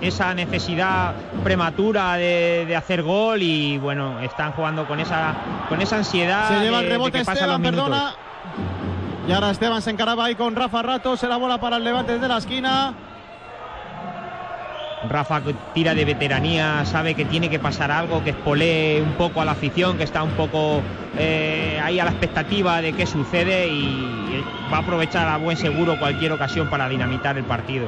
[0.00, 1.14] esa necesidad
[1.44, 5.34] prematura de, hacer gol y bueno, están jugando con esa,
[5.68, 6.48] con esa ansiedad.
[6.48, 8.14] Se lleva el rebote Esteban, perdona.
[9.28, 12.12] Y ahora Esteban se encaraba ahí con Rafa Rato, se la bola para el levante
[12.12, 12.94] desde la esquina.
[15.08, 15.42] Rafa
[15.74, 19.52] tira de veteranía, sabe que tiene que pasar algo, que espolee un poco a la
[19.52, 20.80] afición, que está un poco
[21.18, 24.42] eh, ahí a la expectativa de qué sucede y
[24.72, 27.86] va a aprovechar a buen seguro cualquier ocasión para dinamitar el partido.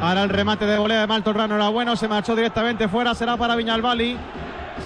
[0.00, 3.54] Ahora el remate de volea de Maltorrano era bueno, se marchó directamente fuera, será para
[3.54, 4.16] Viñalbali.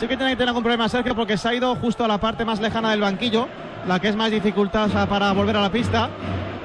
[0.00, 2.18] Sí que tiene que tener algún problema Sergio porque se ha ido justo a la
[2.18, 3.46] parte más lejana del banquillo,
[3.86, 6.08] la que es más dificultosa para volver a la pista,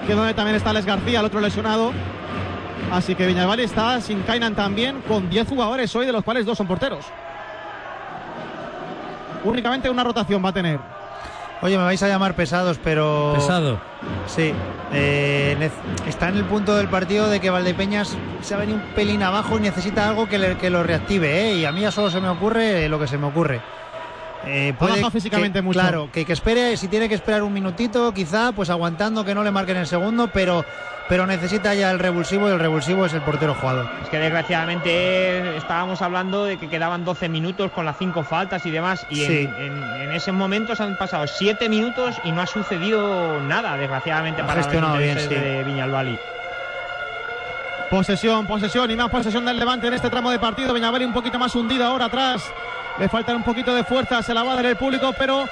[0.04, 1.92] que es donde también está Les García, el otro lesionado.
[2.92, 6.58] Así que Viñalbal está sin Kainan también, con 10 jugadores hoy, de los cuales dos
[6.58, 7.06] son porteros.
[9.44, 10.80] Únicamente una rotación va a tener.
[11.62, 13.34] Oye, me vais a llamar pesados, pero.
[13.36, 13.80] Pesado.
[14.28, 14.54] Sí.
[14.94, 15.70] Eh,
[16.08, 19.58] está en el punto del partido de que Valdepeñas se ha venido un pelín abajo
[19.58, 21.56] y necesita algo que, que lo reactive, ¿eh?
[21.56, 23.62] Y a mí ya solo se me ocurre lo que se me ocurre.
[24.46, 25.80] Eh, puede físicamente mucho.
[25.80, 29.44] Claro, que, que espere, si tiene que esperar un minutito, quizá, pues aguantando que no
[29.44, 30.66] le marquen el segundo, pero
[31.10, 33.90] pero necesita ya el revulsivo y el revulsivo es el portero jugador.
[34.04, 38.70] Es que desgraciadamente estábamos hablando de que quedaban 12 minutos con las cinco faltas y
[38.70, 43.76] demás y en, en, esos momentos han pasado 7 minutos y no ha sucedido nada
[43.76, 46.20] desgraciadamente para gestionado bien, de Viñalbali.
[47.90, 50.76] Posesión, posesión y más posesión del Levante en este tramo de partido.
[50.76, 52.54] Viñalbali un poquito más hundido ahora atrás.
[53.00, 55.48] Le falta un poquito de fuerza, se la va a dar el público, pero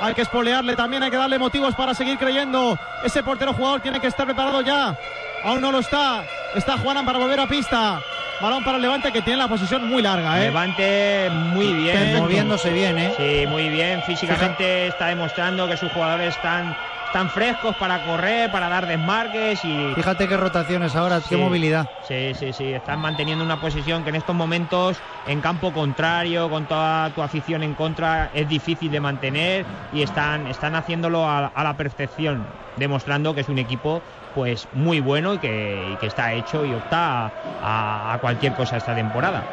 [0.00, 2.78] hay que espolearle también, hay que darle motivos para seguir creyendo.
[3.04, 4.96] Ese portero jugador tiene que estar preparado ya.
[5.44, 6.24] Aún no lo está.
[6.54, 8.00] Está Juanan para volver a pista.
[8.40, 10.40] Balón para el Levante que tiene la posición muy larga.
[10.40, 10.44] ¿eh?
[10.44, 12.16] Levante muy bien.
[12.18, 13.12] Moviéndose bien, ¿eh?
[13.16, 14.02] Sí, muy bien.
[14.04, 16.76] Físicamente está demostrando que sus jugadores están
[17.08, 19.94] están frescos para correr, para dar desmarques y...
[19.94, 21.88] Fíjate qué rotaciones ahora, qué movilidad.
[22.06, 26.66] Sí, sí, sí, están manteniendo una posición que en estos momentos, en campo contrario, con
[26.66, 31.76] toda tu afición en contra, es difícil de mantener y están, están haciéndolo a, la
[31.78, 32.44] perfección,
[32.76, 34.02] demostrando que es un equipo
[34.34, 37.32] pues muy bueno y que, está hecho y opta
[37.62, 39.44] a, a cualquier cosa esta temporada.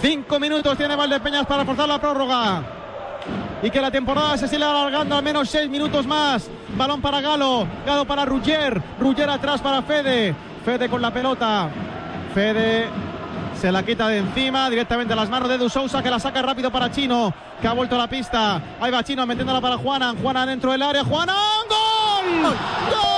[0.00, 2.77] Cinco minutos tiene Valdepeñas para forzar la prórroga
[3.62, 6.48] y que la temporada se siga alargando al menos seis minutos más.
[6.76, 11.68] Balón para Galo, Galo para Rugger, Rugger atrás para Fede, Fede con la pelota,
[12.34, 12.88] Fede
[13.60, 16.70] se la quita de encima directamente a las manos de Dusousa que la saca rápido
[16.70, 18.62] para Chino, que ha vuelto a la pista.
[18.80, 21.34] Ahí va Chino metiéndola para Juana, Juana dentro del área, Juana,
[21.68, 22.42] ¡Gol!
[22.42, 23.17] ¡Gol!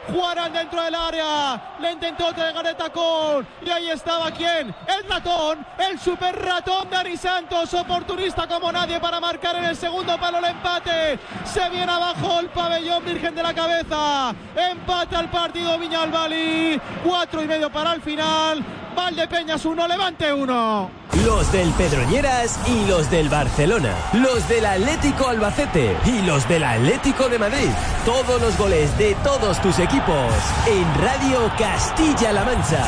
[0.51, 1.75] dentro del área.
[1.79, 3.47] Le intentó llegar de tacón.
[3.65, 4.73] Y ahí estaba quién?
[4.87, 5.65] El ratón.
[5.77, 7.73] El super ratón de Ari Santos.
[7.73, 11.19] Oportunista como nadie para marcar en el segundo palo el empate.
[11.45, 14.33] Se viene abajo el pabellón Virgen de la Cabeza.
[14.55, 16.79] Empate al partido Viñalbali.
[17.03, 18.63] Cuatro y medio para el final.
[18.95, 21.01] Valdepeñas 1, Levante 1.
[21.25, 23.93] Los del Pedroñeras y los del Barcelona.
[24.13, 27.69] Los del Atlético Albacete y los del Atlético de Madrid.
[28.05, 32.83] Todos los goles de todos tus equipos en Radio Castilla-La Mancha.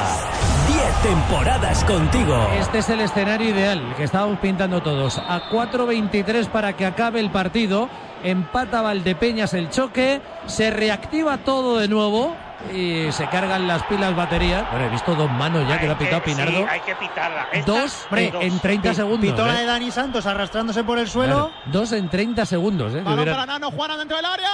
[0.67, 2.35] Diez temporadas contigo.
[2.59, 5.19] Este es el escenario ideal que estábamos pintando todos.
[5.19, 7.87] A 4.23 para que acabe el partido.
[8.23, 10.21] Empata Valdepeñas el choque.
[10.47, 12.35] Se reactiva todo de nuevo
[12.73, 14.65] y se cargan las pilas baterías.
[14.71, 16.65] Bueno, he visto dos manos ya que lo ha pitado Pinardo.
[16.67, 17.47] hay que pitarla.
[17.63, 19.29] dos, en 30 segundos.
[19.29, 19.59] Pitola ¿eh?
[19.59, 21.51] de Dani Santos arrastrándose por el suelo.
[21.67, 22.95] dos en 30 segundos.
[22.95, 23.01] ¿eh?
[23.03, 24.49] Balón para Nano, Juana dentro del área.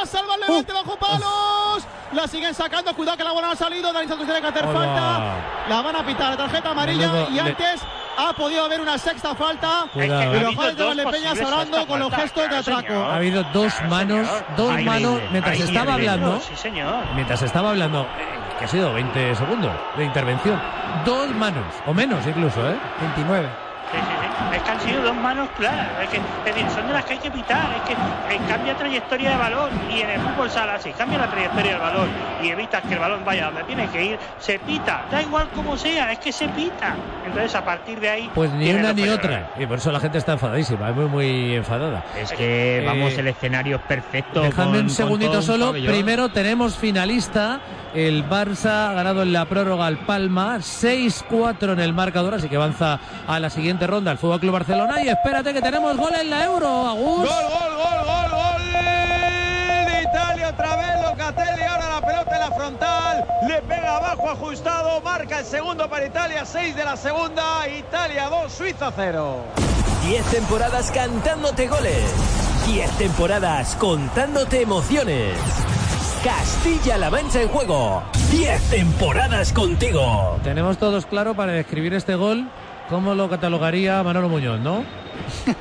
[0.00, 1.86] La salva el Levante uh, bajo palos.
[2.12, 2.94] La siguen sacando.
[2.94, 3.92] Cuidado que la bola no ha salido.
[3.92, 5.66] Dani Santos tiene que hacer falta.
[5.68, 6.36] La van a pitar.
[6.38, 7.28] Tarjeta amarilla.
[7.30, 7.82] y antes
[8.16, 9.84] ha podido haber una sexta falta.
[9.92, 12.94] Cuidado, y los jugadores de Valdepeñas hablando con los gestos de atraco.
[12.94, 16.40] Ha habido dos manos, dos manos mientras estaba hablando.
[17.14, 18.06] Mientras estaba hablando,
[18.58, 20.60] que ha sido 20 segundos de intervención.
[21.04, 22.76] Dos manos, o menos incluso, ¿eh?
[23.00, 23.69] 29
[24.54, 25.88] es que han sido dos manos claras.
[26.02, 27.70] Es, que, decir, son de las que hay que pitar.
[27.76, 31.30] Es que eh, cambia trayectoria de balón y en el fútbol sala, si cambia la
[31.30, 32.08] trayectoria del balón
[32.42, 35.04] y evitas que el balón vaya donde tiene que ir, se pita.
[35.10, 36.94] Da igual como sea, es que se pita.
[37.26, 38.30] Entonces a partir de ahí.
[38.34, 39.50] Pues ni una ni otra.
[39.58, 42.04] Y por eso la gente está enfadadísima, es muy, muy enfadada.
[42.16, 44.42] Es que, vamos, el escenario es perfecto.
[44.42, 45.72] Déjame un segundito solo.
[45.72, 47.60] Primero tenemos finalista.
[47.94, 52.54] El Barça ha ganado en la prórroga al Palma, 6-4 en el marcador, así que
[52.56, 55.02] avanza a la siguiente ronda el Fútbol Club Barcelona.
[55.02, 57.18] Y espérate que tenemos gol en la Euro, Agus.
[57.18, 58.60] Gol, gol, gol, gol, gol
[60.02, 61.62] Italia otra vez, Locatelli.
[61.62, 66.44] Ahora la pelota en la frontal, le pega abajo ajustado, marca el segundo para Italia,
[66.44, 69.44] 6 de la segunda, Italia 2, Suiza 0.
[70.04, 72.04] 10 temporadas cantándote goles,
[72.66, 75.34] 10 temporadas contándote emociones.
[76.24, 78.02] Castilla-La Mancha en juego.
[78.30, 80.38] 10 temporadas contigo.
[80.44, 82.46] Tenemos todos claro para describir este gol
[82.90, 84.80] cómo lo catalogaría Manolo Muñoz, ¿no?
[84.80, 84.84] ¿Eh?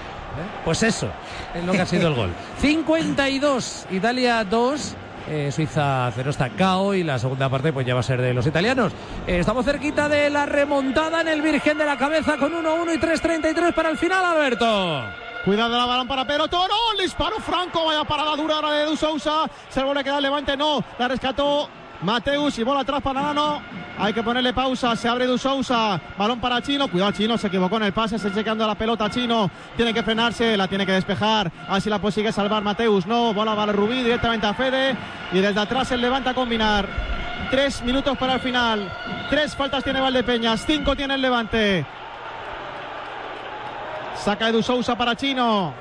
[0.63, 1.09] Pues eso,
[1.53, 2.29] es lo que ha sido el gol.
[2.59, 4.95] 52, Italia 2.
[5.29, 8.33] Eh, Suiza 0 está KO y la segunda parte pues ya va a ser de
[8.33, 8.93] los italianos.
[9.27, 12.97] Eh, estamos cerquita de la remontada en el Virgen de la Cabeza con 1-1 y
[12.99, 15.03] 3-33 para el final, Alberto.
[15.49, 16.59] Cuidado la balón para Peroto.
[16.67, 17.83] No, el disparo franco.
[17.83, 19.49] Vaya parada dura ahora de Du Sousa.
[19.67, 20.55] Se vuelve a quedar levante.
[20.55, 21.67] No, la rescató
[22.03, 23.59] Mateus y bola atrás para Nano.
[23.97, 24.95] Hay que ponerle pausa.
[24.95, 25.99] Se abre Du Sousa.
[26.19, 26.87] Balón para Chino.
[26.87, 27.35] Cuidado, Chino.
[27.35, 28.19] Se equivocó en el pase.
[28.19, 29.09] Se chequeando la pelota.
[29.09, 30.55] Chino tiene que frenarse.
[30.55, 31.51] La tiene que despejar.
[31.67, 33.07] A ver si la consigue salvar Mateus.
[33.07, 33.33] No.
[33.33, 34.95] Bola para Rubí directamente a Fede.
[35.31, 36.87] Y desde atrás el levanta a combinar.
[37.49, 38.87] Tres minutos para el final.
[39.31, 40.63] Tres faltas tiene Valdepeñas.
[40.63, 41.87] Cinco tiene el levante.
[44.23, 45.73] Saca Edu Sousa para Chino.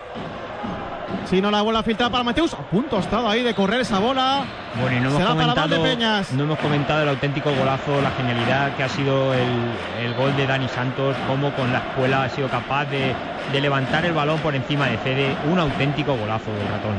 [1.29, 2.55] Chino la bola filtrada para Mateus.
[2.55, 4.45] A punto ha estado ahí de correr esa bola.
[4.81, 6.33] Bueno, y no hemos, Será comentado, Valdepeñas.
[6.33, 10.47] no hemos comentado el auténtico golazo, la genialidad que ha sido el, el gol de
[10.47, 13.15] Dani Santos, cómo con la escuela ha sido capaz de,
[13.53, 15.37] de levantar el balón por encima de Fede.
[15.51, 16.95] Un auténtico golazo del ratón.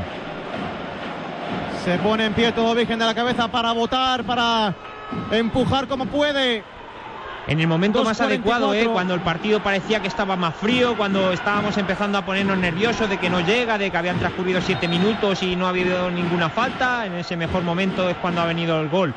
[1.84, 4.74] Se pone en pie todo Virgen de la Cabeza para votar, para
[5.32, 6.62] empujar como puede.
[7.50, 8.24] En el momento más 2.44.
[8.26, 8.86] adecuado, ¿eh?
[8.86, 13.18] cuando el partido parecía que estaba más frío, cuando estábamos empezando a ponernos nerviosos de
[13.18, 17.06] que no llega, de que habían transcurrido siete minutos y no ha habido ninguna falta,
[17.06, 19.12] en ese mejor momento es cuando ha venido el gol.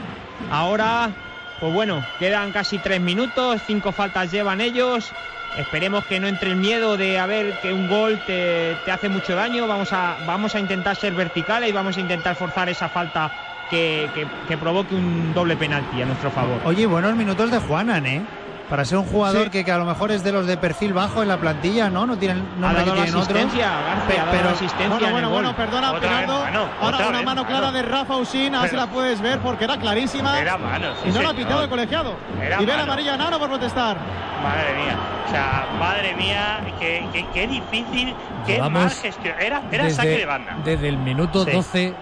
[0.50, 1.12] Ahora,
[1.60, 5.12] pues bueno, quedan casi tres minutos, cinco faltas llevan ellos.
[5.56, 9.10] Esperemos que no entre el miedo de a ver que un gol te, te hace
[9.10, 9.68] mucho daño.
[9.68, 13.32] Vamos a, vamos a intentar ser verticales y vamos a intentar forzar esa falta
[13.70, 16.60] que, que- que provoque un doble penalti a nuestro favor.
[16.66, 18.22] Oye, buenos minutos de Juanan, ¿eh?
[18.70, 19.50] Para ser un jugador Sí.
[19.50, 22.06] que, que a lo mejor es de los de perfil bajo en la plantilla, ¿no?
[22.08, 23.24] No tienen ha nombre que la tienen otros.
[23.28, 26.40] asistencia, García, Pe- ha dado pero- la asistencia Bueno, en bueno, bueno, perdona, Fernando.
[26.40, 27.46] mano, Ahora una vez mano mano.
[27.46, 30.40] clara de Rafa Usín, a ver si Pero- la puedes ver porque era clarísima.
[30.40, 32.16] Era mano, sí, y no la ha pitado el colegiado.
[32.42, 33.98] Era y ve la amarilla Nano por protestar.
[34.42, 34.98] Madre mía.
[35.28, 38.16] O sea, madre mía, qué, qué- qué difícil,
[38.48, 39.36] qué mal gestión.
[39.40, 40.56] Era, era saque de banda.
[40.64, 41.52] desde el minuto Sí.
[41.52, 41.94] 12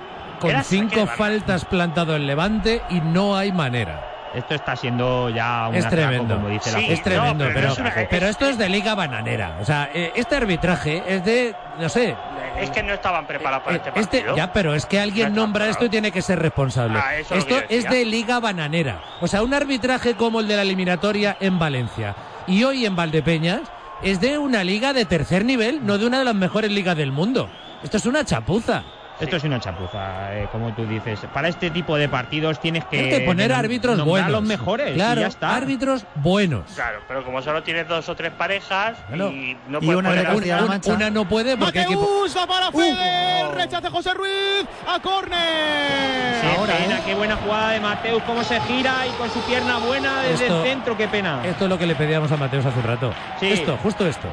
[0.41, 4.07] con Era cinco faltas plantado en Levante y no hay manera.
[4.33, 6.35] Esto está siendo ya un Es atraco, tremendo.
[6.35, 6.85] como dice Sí.
[6.89, 9.57] Es tremendo, no, pero pero, es una- pero esto es de liga bananera.
[9.61, 12.15] O sea, eh, este arbitraje es de, no sé,
[12.57, 14.35] Es que no estaban preparados para eh, este este, partido.
[14.37, 16.97] ya, pero es que alguien No nombra esto y tiene que ser responsable.
[16.97, 19.01] Ah, esto es de liga bananera.
[19.19, 22.15] O sea, un arbitraje como el de la eliminatoria en Valencia
[22.47, 23.61] y hoy en Valdepeñas
[24.01, 27.11] es de una liga de tercer nivel, no de una de las mejores ligas del
[27.11, 27.49] mundo.
[27.83, 28.83] Esto es una chapuza.
[29.21, 31.19] Esto es una chapuza, eh, como tú dices.
[31.33, 34.27] Para este tipo de partidos tienes que, Tienes que poner árbitros buenos.
[34.27, 34.93] a los mejores.
[34.93, 35.55] Claro, y ya está.
[35.55, 36.63] árbitros buenos.
[36.73, 40.09] Claro, pero como solo tienes dos o tres parejas Bueno, y no y puedes una
[40.09, 40.27] poner
[40.57, 40.93] Una, Mancha.
[40.93, 41.95] una no puede porque hay que...
[41.95, 42.71] Mateus la para Uh.
[42.71, 43.43] Fede.
[43.43, 43.51] Oh.
[43.53, 44.65] Rechace José Ruiz.
[44.87, 46.41] A córner.
[46.41, 47.01] Qué Ahora, pena, ¿eh?
[47.05, 50.63] qué buena jugada de Mateus, cómo se gira y con su pierna buena desde Esto-
[50.63, 51.39] el centro, qué pena.
[51.45, 53.13] Esto es lo que le pedíamos a Mateos hace un rato.
[53.39, 53.47] Sí.
[53.51, 54.27] Esto, justo esto.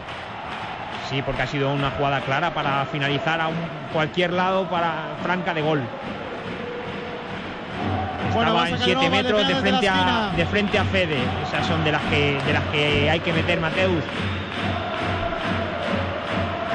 [1.09, 3.55] Sí, porque ha sido una jugada clara para finalizar a un-
[3.93, 5.83] cualquier lado para franca de gol.
[8.35, 11.19] Bueno, Estaba en sacar 7 de nuevo metros de frente, a, de frente a Fede.
[11.47, 14.05] Esas son de las que, de las que hay que meter Mateus.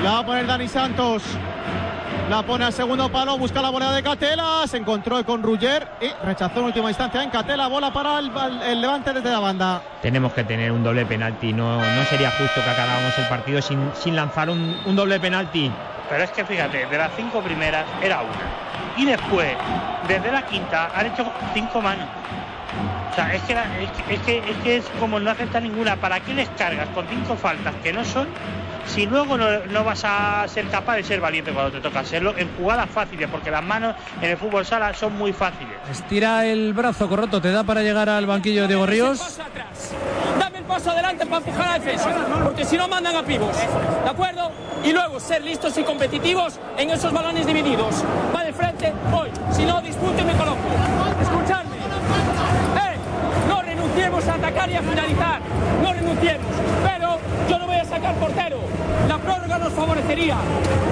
[0.04, 1.24] La va a poner Dani Santos.
[2.30, 6.08] La pone al segundo palo, busca la bola de Catela, se encontró con Rugger y
[6.26, 8.32] rechazó en última instancia en Catela, bola para el,
[8.66, 9.82] el Levante desde la banda.
[10.02, 11.54] Tenemos que tener un doble penalti.
[11.54, 15.70] No, no sería justo que acabáramos el partido sin, sin lanzar un, un doble penalti.
[16.10, 18.98] Pero es que fíjate, de las cinco primeras era una.
[18.98, 19.50] Y después,
[20.08, 22.08] desde la quinta, han hecho cinco manos.
[23.12, 25.60] O sea, es que, la- es, que, es, que, es que es como no acepta
[25.60, 25.98] ninguna.
[25.98, 28.28] ¿Para qué les cargas con cinco faltas que no son?
[28.88, 32.34] Si luego no, no vas a ser capaz de ser valiente cuando te toca hacerlo
[32.38, 35.74] en jugadas fáciles, porque las manos en el fútbol sala son muy fáciles.
[35.90, 37.42] Estira el brazo, Corroto.
[37.42, 39.20] ¿Te da para llegar al banquillo de Diego Ríos?
[39.20, 39.92] Paso atrás.
[40.40, 42.10] Dame el paso adelante para empujar a la defensa,
[42.44, 43.56] porque si no mandan a pibos,
[44.04, 44.52] ¿de acuerdo?
[44.84, 48.04] Y luego ser listos y competitivos en esos balones divididos.
[48.36, 49.30] Va de frente, voy.
[49.52, 50.60] Si no, dispute y me coloco.
[54.28, 55.40] A atacar y a finalizar.
[55.82, 56.48] No renunciemos.
[56.84, 58.58] Pero yo no voy a sacar portero.
[59.08, 60.38] La prórroga nos favorecería.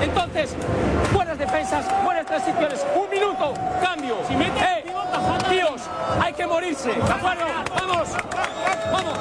[0.01, 0.55] Entonces,
[1.13, 2.85] buenas defensas, buenas transiciones.
[2.95, 4.15] Un minuto, cambio.
[4.29, 4.83] ¡Eh!
[5.49, 5.81] Tíos,
[6.21, 6.93] hay que morirse.
[6.93, 7.43] ¿De acuerdo?
[7.75, 8.09] ¡Vamos!
[8.91, 9.17] ¡Vamos!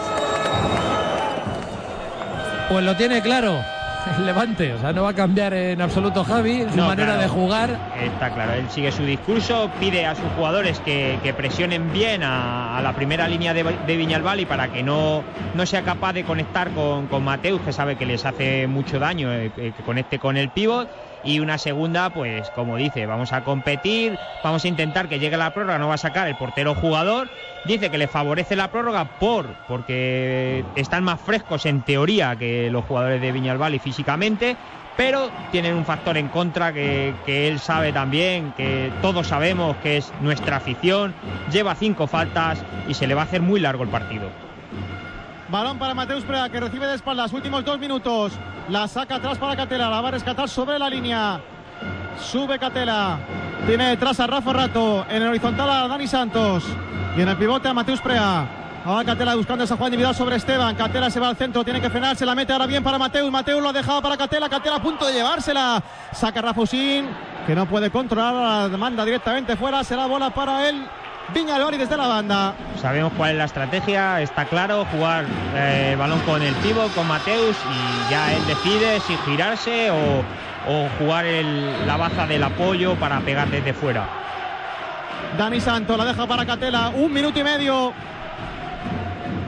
[2.68, 3.60] Pues lo tiene claro.
[4.18, 4.74] el Levante.
[4.74, 7.22] O sea, no va a cambiar en absoluto Javi su No, manera claro.
[7.22, 7.78] de jugar.
[8.02, 12.78] Está claro, él sigue su discurso, pide a sus jugadores que, que presionen bien a,
[12.78, 15.22] a la primera línea de, de Viñalbal y para que no,
[15.54, 19.32] no sea capaz de conectar con, con Mateus, que sabe que les hace mucho daño
[19.32, 20.88] eh, eh, que conecte con el pívot.
[21.22, 25.50] Y una segunda, pues como dice, vamos a competir, vamos a intentar que llegue la
[25.50, 27.28] prórroga, no va a sacar el portero jugador.
[27.64, 32.84] Dice que le favorece la prórroga por porque están más frescos en teoría que los
[32.86, 34.56] jugadores de Viñalbal y físicamente,
[34.96, 39.98] pero tienen un factor en contra que, que él sabe también, que todos sabemos que
[39.98, 41.14] es nuestra afición,
[41.52, 44.49] lleva cinco faltas y se le va a hacer muy largo el partido.
[45.50, 47.32] Balón para Mateus Prea que recibe de espaldas.
[47.32, 48.32] Últimos dos minutos.
[48.68, 49.90] La saca atrás para Catela.
[49.90, 51.40] La va a rescatar sobre la línea.
[52.20, 53.18] Sube Catela.
[53.66, 55.04] Tiene detrás a Rafa Rato.
[55.10, 56.64] En el horizontal a Dani Santos.
[57.16, 58.46] Y en el pivote a Mateus Prea.
[58.84, 60.76] Ahora Catela buscando esa jugada individual sobre Esteban.
[60.76, 63.30] Catela se va al centro, tiene que frenar, se la mete ahora bien para Mateus.
[63.30, 64.48] Mateus lo ha dejado para Catela.
[64.48, 65.82] Catela a punto de llevársela.
[66.12, 67.08] Saca Rafa Usín,
[67.46, 69.82] que no puede controlar la demanda directamente fuera.
[69.82, 70.86] Será bola para él.
[71.34, 72.54] Viñalbal y desde la banda.
[72.80, 77.06] Sabemos cuál es la estrategia, está claro, jugar eh, el balón con el pívot, con
[77.06, 80.22] Mateus y ya él decide si girarse o,
[80.70, 84.08] o jugar el- la baza del apoyo para pegar desde fuera.
[85.38, 86.88] Dani Santos la deja para Catela.
[86.88, 87.92] Un minuto y medio.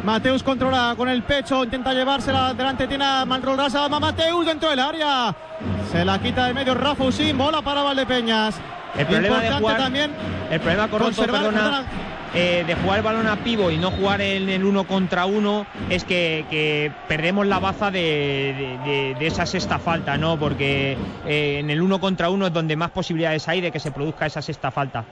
[0.05, 4.81] Mateus controla con el pecho, intenta llevársela delante, tiene a Manrolrasa, va Mateus dentro del
[4.81, 5.35] área.
[5.93, 8.57] Se la quita de medio Rafa Usín, bola para Valdepeñas.
[8.99, 10.11] El problema de jugar, también
[10.51, 11.85] el problema conservar- perdona, perdona.
[12.35, 15.67] eh, de jugar el balón a pivo y no jugar en el uno contra uno
[15.89, 20.39] es que, que perdemos la baza de, de- de- de esa sexta falta, ¿no?
[20.39, 20.97] Porque
[21.27, 24.27] eh, en el uno contra uno es donde más posibilidades hay de que se produzca
[24.27, 25.05] esa sexta falta.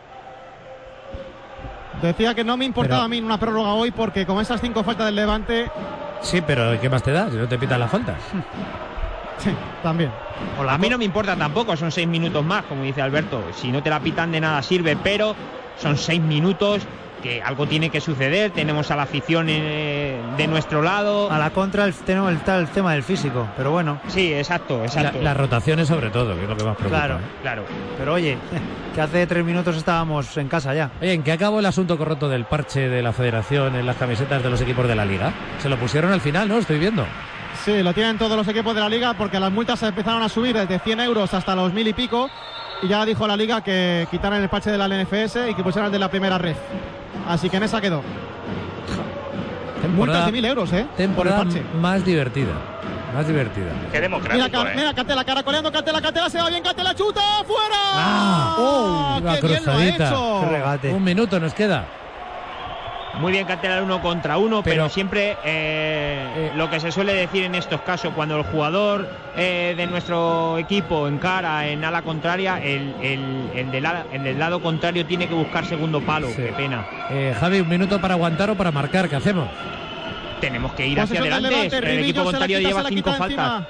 [2.02, 4.82] Decía que no me importaba Pero- a mí una prórroga hoy porque con esas cinco
[4.84, 5.70] faltas del Levante,
[6.22, 8.16] Sí, pero ¿qué más te da si no te pitan las faltas?
[9.42, 9.50] sí,
[9.82, 10.10] también.
[10.68, 13.42] A mí no me importa tampoco, son seis minutos más, como dice Alberto.
[13.54, 15.34] Si no te la pitan de nada sirve, pero
[15.78, 16.82] son seis minutos
[17.22, 18.50] que algo tiene que suceder.
[18.50, 21.30] Tenemos a la afición eh, de nuestro lado.
[21.30, 24.84] A la contra el, tenemos el, tal tema del físico, pero bueno, Sí, exacto, La-
[24.86, 25.20] exacto.
[25.20, 26.98] las rotaciones sobre todo, que es lo que más preocupa.
[26.98, 27.16] Claro.
[27.16, 27.22] ¿eh?
[27.42, 27.64] Claro.
[27.98, 28.38] pero oye,
[28.94, 30.90] que hace tres minutos estábamos en casa ya.
[31.02, 34.42] Oye, ¿en qué acabó el asunto correcto del parche de la federación en las camisetas
[34.42, 35.30] de los equipos de la liga?
[35.58, 36.56] Se lo pusieron al final, ¿no?
[36.56, 37.04] Estoy viendo.
[37.64, 40.28] Sí, lo tienen todos los equipos de la liga porque las multas se empezaron a
[40.28, 42.30] subir desde 100 euros hasta los mil y pico.
[42.82, 45.86] Y ya dijo la liga que quitaran el parche de la LNFS y que pusieran
[45.86, 46.56] el de la primera red.
[47.28, 48.02] Así que en esa quedó.
[49.94, 50.84] Multas de mil euros, ¿eh?
[50.84, 51.62] Por el temporada parche.
[51.80, 52.52] más divertida.
[53.14, 53.66] Más divertida.
[53.90, 54.76] Qué Mira, democrático, Ca- ¿eh?
[54.76, 57.76] mira Catela, caracoleando Catela, Catela, se va bien, Catela, chuta, fuera.
[57.94, 59.20] Ah, ¡Oh!
[59.22, 60.40] la ¡Qué bien lo ha hecho!
[60.44, 60.90] Qué regate.
[60.92, 61.86] Un minuto nos queda.
[63.18, 67.12] Muy bien Catela el uno contra uno, pero, Pero- siempre eh, lo que se suele
[67.12, 72.62] decir en estos casos, cuando el jugador eh, de nuestro equipo encara en ala contraria,
[72.62, 76.28] el, el- el del, ala- el del lado contrario tiene que buscar segundo palo.
[76.28, 76.36] Sí.
[76.36, 76.86] Qué pena.
[77.10, 79.08] Eh, Javi, un minuto para aguantar o para marcar.
[79.08, 79.48] ¿Qué hacemos?
[80.40, 81.76] Tenemos que ir hacia Posesión del adelante.
[81.80, 83.30] Levante, el equipo contrario lleva cinco faltas.
[83.30, 83.66] encima.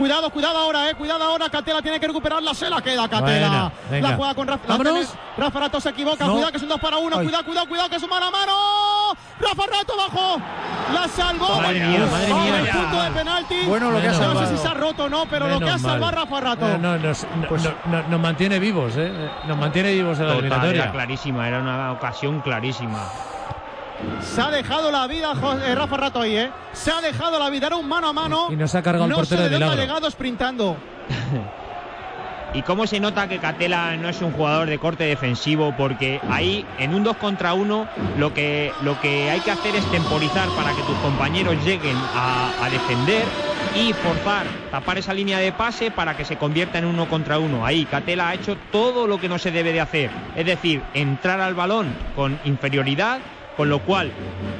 [0.00, 3.70] Cuidado, cuidado ahora, eh, cuidado ahora, Catela tiene que recuperarla, se la queda Catela.
[3.90, 4.62] La juega con Rafa.
[4.66, 4.94] la Vámonos.
[4.94, 6.32] tiene- Rafa Rato se equivoca, No.
[6.32, 7.24] cuidado que es un 2 para 1, Ay.
[7.26, 8.52] cuidado, cuidado, cuidado que es un mano a mano.
[9.38, 10.40] Rafa Rato bajo.
[10.94, 11.60] La salvó.
[11.60, 12.58] Madre mía, madre Vamos, mía.
[12.60, 13.60] el punto de penalti.
[13.66, 14.56] Bueno, lo que ha Menos No sé salvado.
[14.56, 16.66] si se ha roto o no, pero lo que ha salvado Rafa Rato.
[16.66, 19.12] No, no, nos, no- Pues- no- no- nos mantiene vivos, ¿eh?
[19.46, 20.92] Nos mantiene vivos en la era eliminatoria.
[20.92, 23.00] clarísima, era una ocasión clarísima.
[24.20, 26.50] Se ha dejado la vida Jo- eh, Rafa Rato ahí, ¿eh?
[26.72, 28.48] Se ha dejado la vida, era un mano a mano.
[28.50, 29.82] Y nos ha cargado el no portero sé de de dónde ha milagro.
[29.94, 30.76] llegado sprintando.
[32.52, 36.66] Y cómo se nota que Catela no es un jugador de corte defensivo, porque ahí
[36.80, 37.86] en un 2 contra 1
[38.18, 42.50] lo que, lo que hay que hacer es temporizar para que tus compañeros lleguen a,
[42.60, 43.22] a defender
[43.76, 47.64] y forzar, tapar esa línea de pase para que se convierta en uno contra uno.
[47.64, 51.40] Ahí Catela ha hecho todo lo que no se debe de hacer, es decir, entrar
[51.40, 53.20] al balón con inferioridad
[53.60, 54.10] con lo cual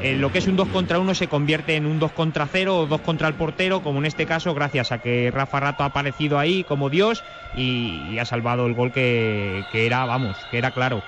[0.03, 2.81] eh, lo que es un 2 contra 1 se convierte en un 2 contra 0
[2.81, 5.87] o 2 contra el portero, como en este caso, gracias a que Rafa Rato ha
[5.87, 7.25] aparecido ahí como Dios
[7.57, 11.03] y, y ha salvado el gol que, que era, vamos, que era claro.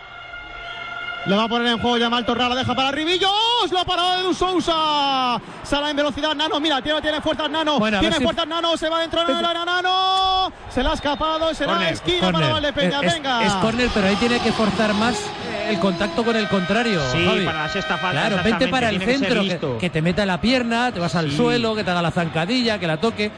[1.26, 3.30] Le va a poner en juego ya Torra, la deja para Ribillos,
[3.70, 5.38] lo ha parado Edu Sousa.
[5.62, 8.88] Sala en velocidad, Nano, mira, tiene, tiene fuerzas Nano, Bueno, tiene si- fuerzas Nano, se
[8.88, 10.50] va dentro de la área Nano.
[10.70, 12.40] Se la ha escapado, será Córner, esquina Córner.
[12.40, 13.44] para Valdepeña, Es- venga.
[13.44, 17.00] Es córner, pero ahí tiene que forzar más eh, el contacto con el contrario.
[17.12, 17.44] Sí, Javi.
[17.44, 18.26] para la sexta falta.
[18.28, 21.36] Claro, vente para el centro, que, te meta la pierna, te vas al Sí.
[21.36, 23.30] suelo, que te haga la zancadilla, que la toque.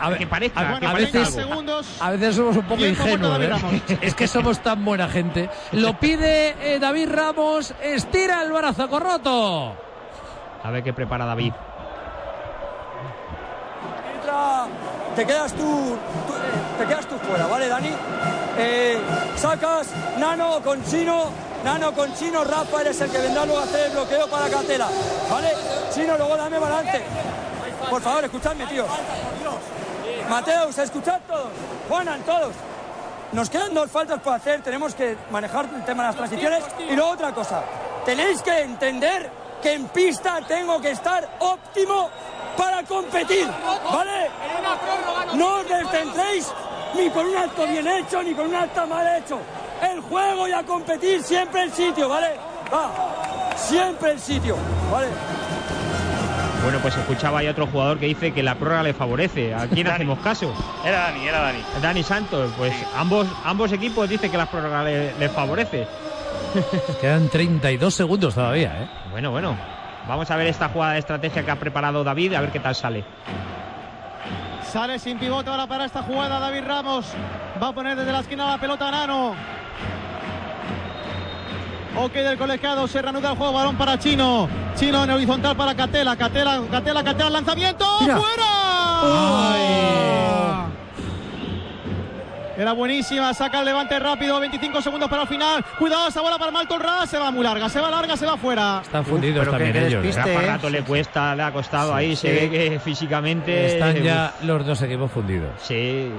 [0.00, 1.96] A, que parezca, a- que a veces, segundos.
[2.00, 3.40] a veces somos un poco ingenuos.
[3.40, 3.50] ¿eh?
[4.00, 5.50] Es que somos tan buena gente.
[5.72, 9.74] Lo pide eh, David Ramos, estira el brazo corroto.
[10.62, 11.52] A ver qué prepara David.
[15.16, 15.96] te quedas tú,
[16.28, 17.90] tú, eh, te quedas tú fuera, ¿vale, Dani?
[18.60, 18.98] Eh,
[19.36, 19.86] sacas
[20.18, 21.30] Nano con Chino,
[21.62, 24.88] Nano con Chino, Rafa eres el que vendrá luego a hacer el bloqueo para Catela,
[25.30, 25.52] ¿vale?
[25.94, 27.04] Chino, luego dame para adelante.
[27.88, 28.84] Por favor, escuchadme, tío.
[30.28, 31.52] Mateus, escuchad todos.
[31.88, 32.52] Juanan, todos.
[33.30, 36.64] Nos quedan dos faltas por hacer, tenemos que manejar el tema de las transiciones.
[36.90, 37.62] Y luego otra cosa,
[38.04, 39.30] tenéis que entender
[39.62, 42.10] que en pista tengo que estar óptimo
[42.58, 43.46] para competir,
[43.92, 44.28] ¿vale?
[45.34, 46.52] No os descentréis
[46.96, 49.38] ni con un acto bien hecho ni con un acto mal hecho.
[49.80, 52.34] El juego y a competir siempre el sitio, ¿vale?
[52.72, 52.90] Va,
[53.56, 54.56] siempre el sitio,
[54.90, 55.06] ¿vale?
[56.64, 59.54] Bueno, pues escuchaba ahí otro jugador que dice que la prórroga le favorece.
[59.54, 60.52] ¿A quién hacemos caso?
[60.84, 61.64] Era Dani, era Dani.
[61.80, 65.86] Dani Santos, pues ambos, ambos equipos dicen que la prórroga le, le favorece.
[67.00, 68.88] Quedan 32 segundos todavía, ¿eh?
[69.12, 69.77] Bueno, bueno.
[70.08, 72.74] Vamos a ver esta jugada de estrategia que ha preparado David, a ver qué tal
[72.74, 73.04] sale.
[74.64, 77.06] Sale sin pivote ahora para esta jugada David Ramos.
[77.62, 79.34] Va a poner desde la esquina la pelota a Nano.
[81.96, 84.48] Ok del colegiado, se reanuda el juego, balón para Chino.
[84.76, 88.16] Chino en horizontal para Catela, Catela, Catela, Catela, lanzamiento, Mira.
[88.16, 88.44] fuera.
[92.58, 95.64] Era buenísima, saca el levante rápido, 25 segundos para el final.
[95.78, 98.36] Cuidado, esa bola para Malton Ras, se va muy larga, se va larga, se va
[98.36, 98.80] fuera.
[98.82, 100.02] Están fundidos pero también que- que ellos.
[100.04, 100.06] ¿eh?
[100.08, 100.34] despiste.
[100.34, 100.50] Rafa ¿eh?
[100.50, 102.34] Rato le cuesta, le ha costado ahí, se sí.
[102.34, 103.66] ve que físicamente...
[103.74, 105.50] Están ya los dos equipos fundidos.
[105.62, 106.12] Sí,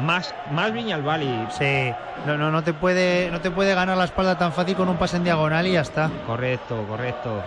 [0.00, 1.46] más, más Viñalbali.
[1.50, 1.92] Sí,
[2.26, 4.96] no, no, no te puede, no te puede ganar la espalda tan fácil con un
[4.96, 6.08] pase en diagonal y ya está.
[6.26, 7.42] Correcto, correcto.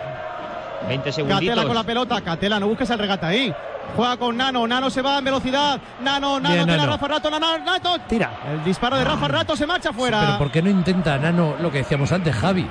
[0.88, 1.40] 20 segunditos.
[1.44, 3.54] Catela con la pelota, Catela, no busques el regate ahí.
[3.94, 5.80] Juega con Nano, Nano se va en velocidad.
[6.02, 6.92] Nano, Nano, Bien, tiene a Nano.
[6.92, 7.96] Rafa Rato, Nano, Rato.
[8.08, 8.30] Tira.
[8.50, 10.20] El disparo de Rafa Rato se marcha fuera.
[10.20, 12.66] Pero ¿por qué no intenta Nano lo que decíamos antes, Javi?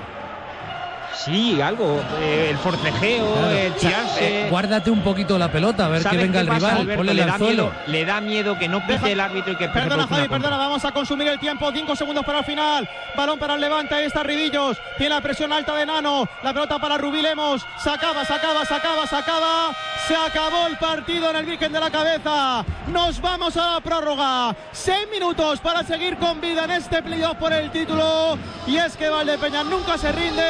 [1.26, 2.02] Sí, algo.
[2.20, 3.50] eh, el forcejeo, Claro.
[3.50, 4.46] el O sea, tirarse.
[4.46, 6.82] eh, guárdate un poquito la pelota, a ver que ¿Sabes venga qué el pasa, rival,
[6.82, 6.98] Alberto?
[7.00, 7.64] ponle le, al da suelo.
[7.64, 10.58] miedo, le da miedo que no pite Deja- el árbitro y que Perdona, Javi, perdona,
[10.58, 11.72] vamos a consumir el tiempo.
[11.74, 12.88] Cinco segundos para el final.
[13.18, 14.78] Balón para el Levante, ahí está Ribillos.
[14.98, 16.28] Tiene la presión alta de Nano.
[16.44, 17.66] La pelota para Rubí Lemos.
[17.84, 19.72] Se acaba, se acaba, se acaba, se acaba.
[20.08, 22.64] Se acabó el partido en el Virgen de la Cabeza.
[22.88, 24.56] Nos vamos a la prórroga.
[24.72, 28.38] Seis minutos para seguir con vida en este playoff por el título.
[28.68, 30.44] Y es que Valdepeña nunca se rinde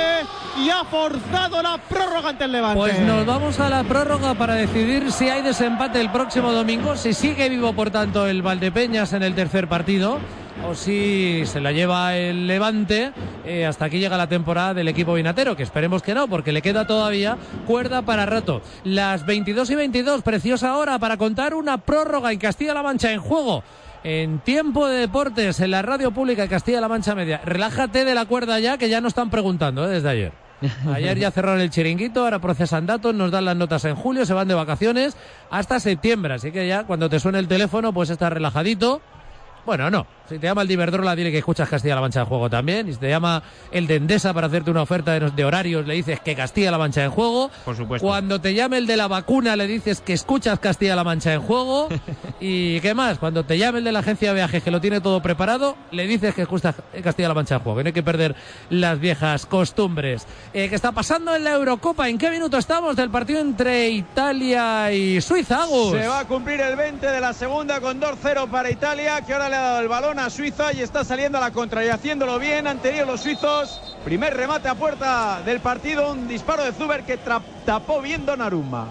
[0.57, 2.79] y ha forzado la prórroga ante el Levante.
[2.79, 7.13] Pues nos vamos a la prórroga para decidir si hay desempate el próximo domingo, si
[7.13, 10.19] sigue vivo por tanto el Valdepeñas en el tercer partido
[10.67, 13.11] o si se la lleva el Levante.
[13.45, 16.61] Eh, hasta aquí llega la temporada del equipo vinatero, que esperemos que no, porque le
[16.61, 17.37] queda todavía
[17.67, 18.61] cuerda para rato.
[18.83, 23.63] Las 22 y 22, preciosa hora para contar una prórroga en Castilla-La Mancha en juego.
[24.03, 27.41] En tiempo de deportes, en la radio pública de Castilla-La Mancha Media.
[27.43, 29.89] Relájate de la cuerda ya, que ya nos están preguntando ¿eh?
[29.95, 30.44] desde ayer.
[30.93, 34.33] Ayer ya cerraron el chiringuito, ahora procesan datos, nos dan las notas en julio, se
[34.33, 35.17] van de vacaciones
[35.49, 36.33] hasta septiembre.
[36.33, 39.01] Así que ya cuando te suene el teléfono, pues estás relajadito.
[39.65, 40.07] Bueno, no.
[40.27, 42.89] Si te llama el Diverdrola, dile que escuchas Castilla-La Mancha en juego también.
[42.89, 45.93] Y si te llama el de Endesa para hacerte una oferta de, de horarios, le
[45.93, 47.51] dices que Castilla-La Mancha en juego.
[47.63, 48.07] Por supuesto.
[48.07, 51.89] Cuando te llame el de la vacuna, le dices que escuchas Castilla-La Mancha en juego.
[52.39, 53.19] ¿Y qué más?
[53.19, 56.07] Cuando te llame el de la agencia de viajes, que lo tiene todo preparado, le
[56.07, 57.77] dices que escuchas Castilla-La Mancha en juego.
[57.77, 58.35] Que no hay que perder
[58.71, 60.25] las viejas costumbres.
[60.55, 62.09] Eh, ¿Qué está pasando en la Eurocopa?
[62.09, 65.91] ¿En qué minuto estamos del partido entre Italia y Suiza, Agus?
[65.91, 69.49] Se va a cumplir el 20 de la segunda con 2-0 para Italia, que ahora
[69.49, 72.39] le ha dado el balón a Suiza y está saliendo a la contra y haciéndolo
[72.39, 72.67] bien.
[72.67, 73.81] Han tenido los suizos.
[74.03, 77.17] Primer remate a puerta del partido, un disparo de Zuber que
[77.65, 78.87] tapó bien Donnarumma.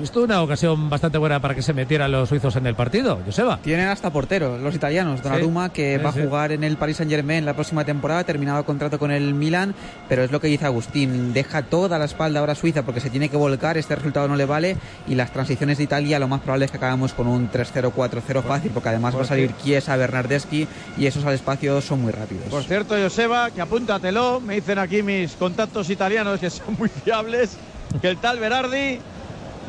[0.00, 3.58] Visto una ocasión bastante buena para que se metieran los suizos en el partido, Joseba.
[3.62, 5.22] Tienen hasta portero, los italianos.
[5.22, 6.22] Donnarumma, que sí, va a sí.
[6.22, 9.74] jugar en el Paris Saint Germain la próxima temporada, terminado contrato con el Milan,
[10.08, 13.10] pero es lo que dice Agustín, deja toda la espalda ahora a Suiza porque se
[13.10, 16.40] tiene que volcar, este resultado no le vale y las transiciones de Italia lo más
[16.40, 19.96] probable es que acabemos con un 3-0, 4-0 fácil porque además va a salir Chiesa,
[19.96, 22.46] Bernardeschi y esos al espacio son muy rápidos.
[22.48, 27.58] Por cierto, Joseba, que apúntatelo, me dicen aquí mis contactos italianos que son muy fiables,
[28.00, 28.98] que el tal Berardi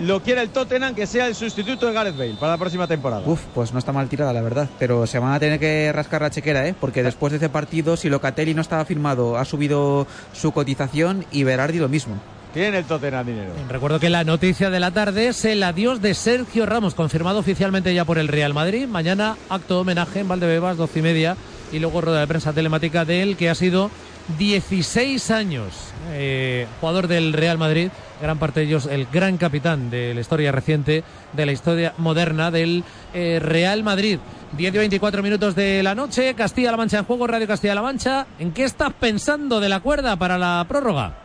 [0.02, 3.24] lo quiere el Tottenham que sea el sustituto de Gareth Bale para la próxima temporada.
[3.26, 4.70] Uf, pues no está mal tirada, la verdad.
[4.80, 6.76] Pero se van a tener que rascar la chequera, ¿eh?
[6.80, 11.44] Porque después de ese partido, si Locatelli no estaba firmado, ha subido su cotización y
[11.44, 12.20] Berardi lo mismo.
[12.54, 13.54] Tiene el Tottenham dinero.
[13.70, 17.94] Recuerdo que la noticia de la tarde es el adiós de Sergio Ramos, confirmado oficialmente
[17.94, 18.88] ya por el Real Madrid.
[18.88, 21.38] Mañana acto de homenaje en Valdebebas, doce y media,
[21.72, 23.90] y luego rueda de prensa telemática de él, que ha sido
[24.38, 25.74] 16 años
[26.12, 27.90] eh, jugador del Real Madrid,
[28.22, 31.04] gran parte de ellos el gran capitán de la historia reciente,
[31.34, 34.20] de la historia moderna del eh, Real Madrid.
[34.58, 38.28] 10 y 24 minutos de la noche, Castilla-La Mancha en juego, Radio Castilla-La Mancha.
[38.40, 41.21] ¿En qué estás pensando de la cuerda para la prórroga?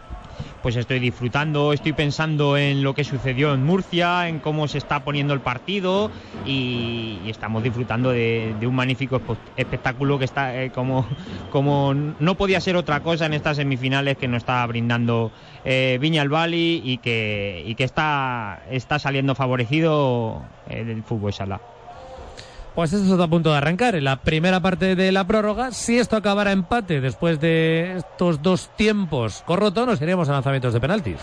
[0.66, 5.04] Pues estoy disfrutando, estoy pensando en lo que sucedió en Murcia, en cómo se está
[5.04, 6.10] poniendo el partido
[6.44, 9.20] y, estamos disfrutando de, un magnífico
[9.56, 11.06] espectáculo que está eh, como,
[11.52, 15.30] como no podía ser otra cosa en estas semifinales que nos está brindando
[15.64, 21.32] eh, Viña al Bali y que, y que está, está saliendo favorecido eh, el fútbol
[21.32, 21.60] sala.
[22.76, 25.72] Pues esto está a punto de arrancar en la primera parte de la prórroga.
[25.72, 30.80] Si esto acabara empate después de estos dos tiempos corrotos, nos iríamos a lanzamientos de
[30.80, 31.16] penaltis.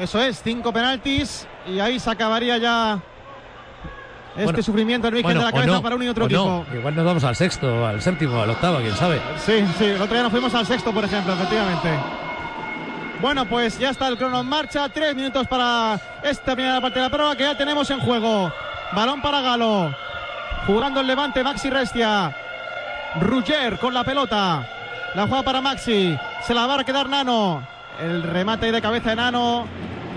[0.00, 3.00] Eso es, cinco penaltis y ahí se acabaría ya
[4.30, 6.64] este Bueno, sufrimiento del Virgen Bueno, de la cabeza no, para uno y otro equipo.
[6.68, 6.76] no.
[6.76, 9.20] Igual nos vamos al sexto, al séptimo, al octavo, quién sabe.
[9.38, 11.88] Sí, sí, el otro día nos fuimos al sexto, por ejemplo, efectivamente.
[13.22, 14.88] Bueno, pues ya está el crono en marcha.
[14.88, 18.52] Tres minutos para esta primera parte de la prueba que ya tenemos en juego.
[18.92, 20.05] Balón para Galo.
[20.66, 22.34] Jugando el levante Maxi Restia.
[23.20, 24.66] Rugger con la pelota.
[25.14, 26.18] La juega para Maxi.
[26.42, 27.62] Se la va a quedar Nano.
[28.02, 29.64] El remate de cabeza de Nano.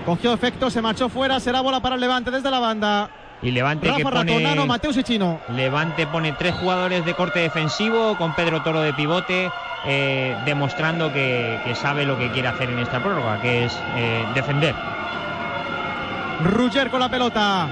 [0.04, 1.38] Cogió efecto, se marchó fuera.
[1.38, 3.10] Será bola para el levante desde la banda.
[3.42, 4.42] Y Levante que Rafa Rato, pone...
[4.42, 5.40] Nano, Mateus y Chino.
[5.54, 9.50] Levante pone tres jugadores de corte defensivo con Pedro Toro de pivote,
[9.86, 14.26] eh, demostrando que, que sabe lo que quiere hacer en esta prórroga, que es eh,
[14.34, 14.74] defender.
[16.44, 17.68] Rugger con la pelota.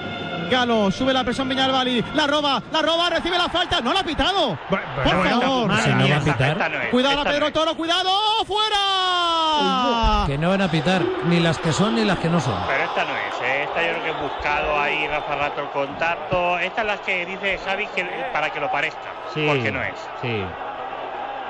[0.48, 2.04] Galo sube la presión Viñalbali.
[2.14, 3.80] La roba, la roba, recibe la falta.
[3.80, 4.58] No la ha pitado.
[4.68, 4.80] Por
[5.28, 5.70] favor.
[5.82, 8.10] Si no va a pitar, Cuidado, Pedro Toro, cuidado.
[8.46, 10.24] ¡Fuera!
[10.26, 12.54] que no van a pitar ni las que son ni las que no son.
[12.66, 13.62] Pero esta no es, ¿eh?
[13.64, 16.58] esta yo creo que he buscado ahí Rafa Rato el contacto.
[16.58, 19.94] Esta es la que dice Xavi que, para que lo parezca, Sí, porque no es.
[20.20, 20.44] Sí.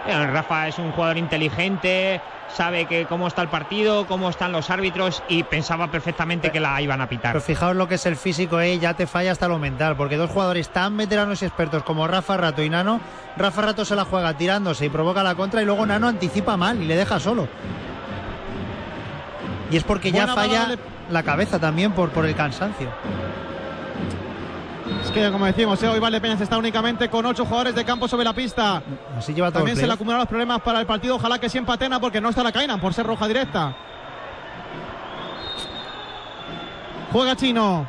[0.06, 4.70] Eh, Rafa es un jugador inteligente, sabe que cómo está el partido, cómo están los
[4.70, 7.32] árbitros y pensaba perfectamente que la iban a pitar.
[7.32, 8.78] Pero fijaos lo que es el físico, ¿eh?
[8.78, 12.36] ya te falla hasta lo mental, porque dos jugadores tan veteranos y expertos como Rafa
[12.36, 13.00] Rato y Nano,
[13.36, 16.82] Rafa Rato se la juega tirándose y provoca la contra y luego Nano anticipa mal
[16.82, 17.48] y le deja solo.
[19.70, 20.78] Y es porque ya Buena falla
[21.10, 22.88] la cabeza también por, por el cansancio.
[25.04, 28.24] Es que, como decimos, eh, hoy Valdepeñas está únicamente con ocho jugadores de campo sobre
[28.24, 28.82] la pista.
[29.16, 31.16] Así lleva todo También se le acumulan los problemas para el partido.
[31.16, 33.74] Ojalá que sí empatena porque no está la Cainan por ser roja directa.
[37.12, 37.86] Juega Chino.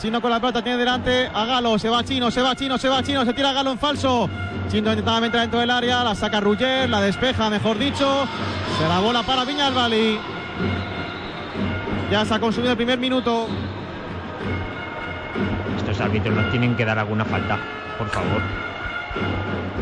[0.00, 1.78] Chino con la pelota tiene delante a Galo.
[1.78, 3.24] Se va Chino, se va Chino, se va Chino.
[3.24, 4.28] Se tira Galo en falso.
[4.70, 6.04] Chino intentaba entrar dentro del área.
[6.04, 8.26] La saca Rugger, la despeja, mejor dicho.
[8.78, 10.18] Se la bola para Viñalbali.
[12.12, 13.48] Ya se ha consumido el primer minuto.
[15.88, 17.58] Estos árbitros nos tienen que dar alguna falta,
[17.96, 18.42] por favor.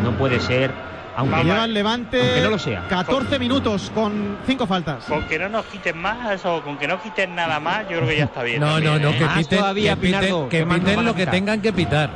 [0.04, 0.70] No puede ser,
[1.16, 2.84] aunque Lleva el Levante Aunque no lo sea.
[2.88, 5.04] 14 minutos con 5 faltas.
[5.04, 8.08] Con que no nos quiten más o con que no quiten nada más, yo creo
[8.08, 8.60] que ya está bien.
[8.60, 9.18] No, también, no, no, ¿eh?
[9.18, 11.72] que piten, todavía, que piten- Pinardo, que ¿qué más nos piten lo que tengan que
[11.72, 12.10] pitar.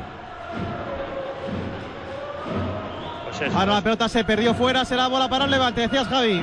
[3.24, 3.58] Pues eso.
[3.58, 6.42] Ahora la pelota se perdió fuera, será bola para el Levante, decías Javi.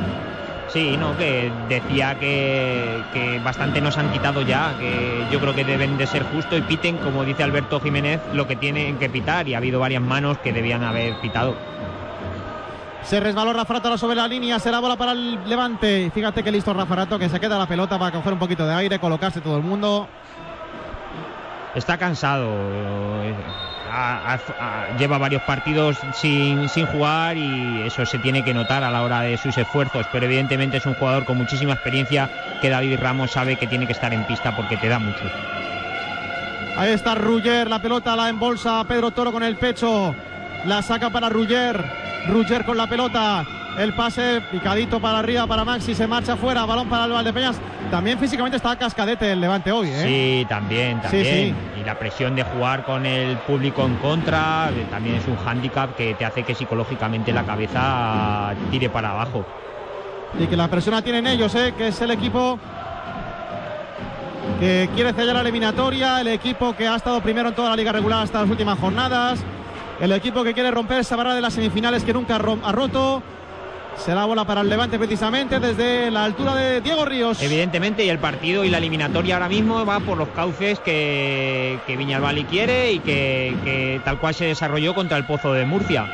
[0.70, 5.64] Sí, no, que decía que, que bastante nos han quitado ya, que yo creo que
[5.64, 9.48] deben de ser justo y piten, como dice Alberto Jiménez, lo que tienen que pitar
[9.48, 11.56] y ha habido varias manos que debían haber pitado.
[13.04, 16.12] Se resbaló Rafa Rato sobre la línea, será bola para el Levante.
[16.14, 18.74] Fíjate que listo Rafa Rato, que se queda la pelota para coger un poquito de
[18.74, 20.10] aire, colocarse todo el mundo.
[21.74, 22.50] Está cansado,
[24.98, 29.22] lleva varios partidos sin, sin jugar y eso se tiene que notar a la hora
[29.22, 32.30] de sus esfuerzos, pero evidentemente es un jugador con muchísima experiencia
[32.62, 35.24] que David Ramos sabe que tiene que estar en pista porque te da mucho.
[36.78, 40.14] Ahí está Rugger, la pelota la embolsa Pedro Toro con el pecho.
[40.68, 41.82] La saca para Rugger.
[42.28, 43.46] Rugger con la pelota.
[43.78, 47.58] El pase picadito para arriba para Maxi, se marcha fuera, balón para el Valdepeñas.
[47.90, 50.04] También físicamente está cascadete el Levante hoy, ¿eh?
[50.42, 51.56] Sí, también, Sí, también.
[51.80, 55.96] Y la presión de jugar con el público en contra eh, también es un hándicap
[55.96, 59.46] que te hace que psicológicamente la cabeza tire para abajo.
[60.38, 61.74] Y que la presión la tienen ellos, ¿eh?
[61.78, 62.60] que es el equipo
[64.60, 67.92] que quiere sellar la eliminatoria, el equipo que ha estado primero en toda la liga
[67.92, 69.40] regular hasta las últimas jornadas,
[70.00, 73.24] el equipo que quiere romper esa barrera de las semifinales que nunca ha roto.
[73.98, 77.42] Será bola para el Levante precisamente desde la altura de Diego Ríos.
[77.42, 81.98] Evidentemente, y el partido y la eliminatoria ahora mismo va por los cauces que, que
[81.98, 86.06] Viñalbali quiere y que, que tal cual se desarrolló contra el Pozo de Murcia.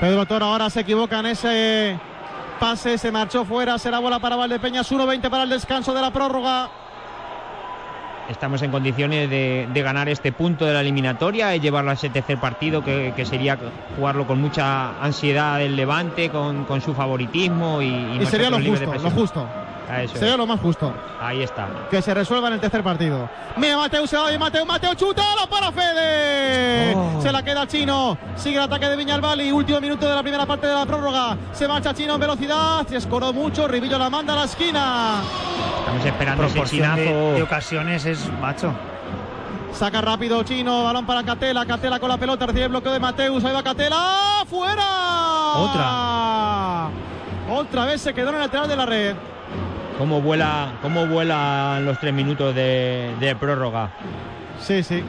[0.00, 1.98] Pedro Toro ahora se equivoca en ese
[2.60, 6.68] pase, se marchó fuera, será bola para Valdepeñas, 1-20 para el descanso de la prórroga.
[8.30, 12.08] Estamos en condiciones de, de ganar este punto de la eliminatoria y llevarlo a ese
[12.08, 13.58] tercer partido, que, que sería
[13.96, 18.60] jugarlo con mucha ansiedad el Levante, con, con su favoritismo y, y Y sería lo
[18.60, 19.46] justo, lo justo.
[20.02, 20.38] Eso Sería es.
[20.38, 20.92] lo más justo.
[21.20, 21.68] Ahí está.
[21.90, 23.28] Que se resuelva en el tercer partido.
[23.56, 26.94] Mira, Mateo se va bien, Mateo, Mateo, chutalo para Fede.
[26.96, 27.20] Oh.
[27.20, 28.16] Se la queda Chino.
[28.36, 29.52] Sigue el ataque de Viñalbali.
[29.52, 31.36] Último minuto de la primera parte de la prórroga.
[31.52, 32.86] Se marcha Chino en velocidad.
[32.88, 33.68] Se escoró mucho.
[33.68, 35.22] Ribillo la manda a la esquina.
[35.80, 37.02] Estamos esperando ese de, chinazo.
[37.02, 38.72] de ocasiones es macho.
[39.72, 43.44] Saca rápido Chino, balón para Catela, Catela con la pelota, recibe el bloqueo de Mateus,
[43.44, 44.86] ahí va Catela, fuera.
[45.56, 46.88] Otra.
[47.50, 49.16] Otra vez se quedó en el lateral de la red.
[49.98, 53.90] ¿Cómo vuela, cómo vuelan los tres minutos de, prórroga?
[54.60, 55.02] Sí, sí.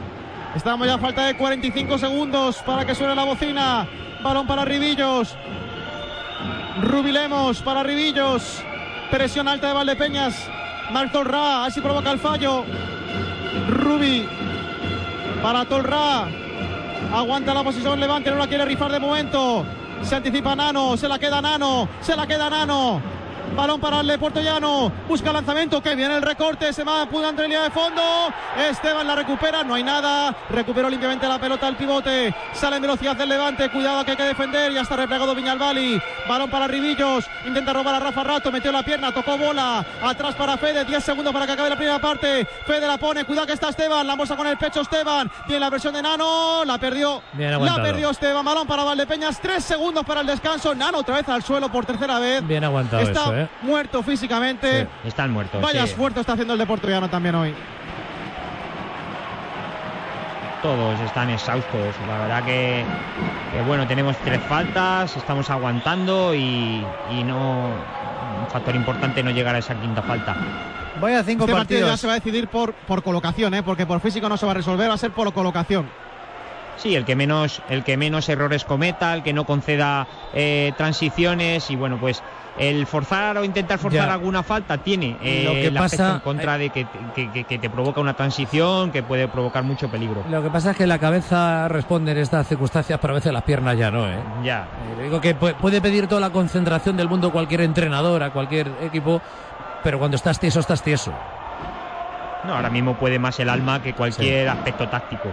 [0.54, 3.86] Estamos ya a falta de 45 segundos para que suene la bocina.
[4.22, 5.36] Balón para Ribillos.
[6.82, 8.62] Rubilemos para Ribillos.
[9.10, 10.48] Presión alta de Valdepeñas.
[10.92, 12.64] Marc Tolra, así provoca el fallo.
[13.68, 14.26] Rubi
[15.42, 16.28] para Tolra.
[17.12, 19.64] Aguanta la posición Levante, no la quiere rifar de momento.
[20.02, 23.00] Se anticipa Nano, se la queda Nano, se la queda Nano.
[23.56, 24.92] Balón para el de Puerto Llano.
[25.08, 25.82] Busca lanzamiento.
[25.82, 26.72] Que viene el recorte.
[26.74, 28.02] Se va pudiendo en línea de fondo.
[28.68, 29.64] Esteban la recupera.
[29.64, 30.36] No hay nada.
[30.50, 32.34] Recuperó limpiamente la pelota el pivote.
[32.52, 33.70] Sale en velocidad del levante.
[33.70, 34.72] Cuidado que hay que defender.
[34.72, 36.00] Ya está replegado Viñalbali.
[36.28, 37.24] Balón para Ribillos.
[37.46, 38.52] Intenta robar a Rafa Rato.
[38.52, 39.10] Metió la pierna.
[39.12, 39.84] Tocó bola.
[40.02, 40.84] Atrás para Fede.
[40.84, 42.46] 10 segundos para que acabe la primera parte.
[42.66, 43.24] Fede la pone.
[43.24, 44.06] Cuidado que está Esteban.
[44.06, 45.30] La bolsa con el pecho Esteban.
[45.46, 46.62] Tiene la versión de Nano.
[46.66, 47.22] La perdió.
[47.32, 48.44] Bien la perdió Esteban.
[48.44, 49.40] Balón para Valdepeñas.
[49.40, 50.74] 3 segundos para el descanso.
[50.74, 52.46] Nano otra vez al suelo por tercera vez.
[52.46, 53.45] Bien aguantado Está eso, ¿eh?
[53.62, 54.86] Muerto físicamente.
[55.04, 55.60] Están muertos.
[55.62, 55.90] Vaya sí.
[55.90, 57.54] esfuerzo está haciendo el Deportivo también hoy.
[60.62, 61.94] Todos están exhaustos.
[62.08, 62.84] La verdad que,
[63.52, 67.68] que, bueno, tenemos tres faltas, estamos aguantando y, y no.
[68.40, 70.36] Un factor importante no llegar a esa quinta falta.
[71.00, 72.00] Vaya cinco Este partido ya partidos.
[72.00, 73.62] se va a decidir por, por colocación, ¿eh?
[73.62, 75.88] porque por físico no se va a resolver, va a ser por colocación.
[76.76, 81.70] Sí, el que menos, el que menos errores cometa, el que no conceda eh, transiciones
[81.70, 82.22] y bueno, pues
[82.58, 84.14] el forzar o intentar forzar Ya.
[84.14, 87.44] alguna falta tiene eh, Lo que el aspecto pasa- en contra de que, que- que-
[87.44, 90.22] que te provoca una transición, que puede provocar mucho peligro.
[90.30, 93.42] Lo que pasa es que la cabeza responde en estas circunstancias, pero a veces las
[93.42, 94.16] piernas ya no, ¿eh?
[94.42, 94.66] Ya.
[94.98, 98.70] Eh, digo que pu- puede pedir toda la concentración del mundo cualquier entrenador, a cualquier
[98.82, 99.20] equipo,
[99.82, 101.12] pero cuando estás tieso, estás tieso.
[102.44, 105.28] No, ahora mismo puede más el alma que cualquier aspecto táctico.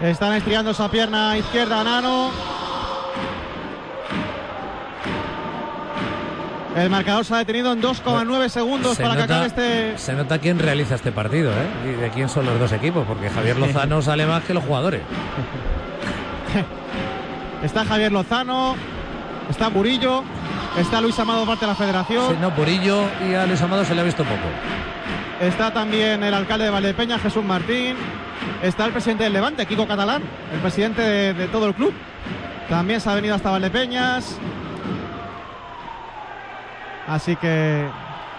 [0.00, 2.30] Están estriando esa pierna izquierda Nano.
[6.76, 9.98] El marcador se ha detenido en 2,9 segundos Se para que nota- acabe este.
[9.98, 11.66] Se nota quién realiza este partido, ¿eh?
[11.84, 15.02] Y de quién son los dos equipos, porque Javier Lozano sale más que los jugadores.
[17.62, 18.74] Está Javier Lozano,
[19.50, 20.24] está Murillo,
[20.78, 22.28] está Luis Amado, parte de la federación.
[22.30, 24.48] Sí, no, Purillo y a Luis Amado se le ha visto poco.
[25.42, 27.96] Está también el alcalde de Valdepeña, Jesús Martín.
[28.62, 30.22] Está el presidente del Levante, Kiko Catalán,
[30.52, 31.94] el presidente de, todo el club.
[32.68, 34.38] También se ha venido hasta Valdepeñas.
[37.08, 37.86] Así que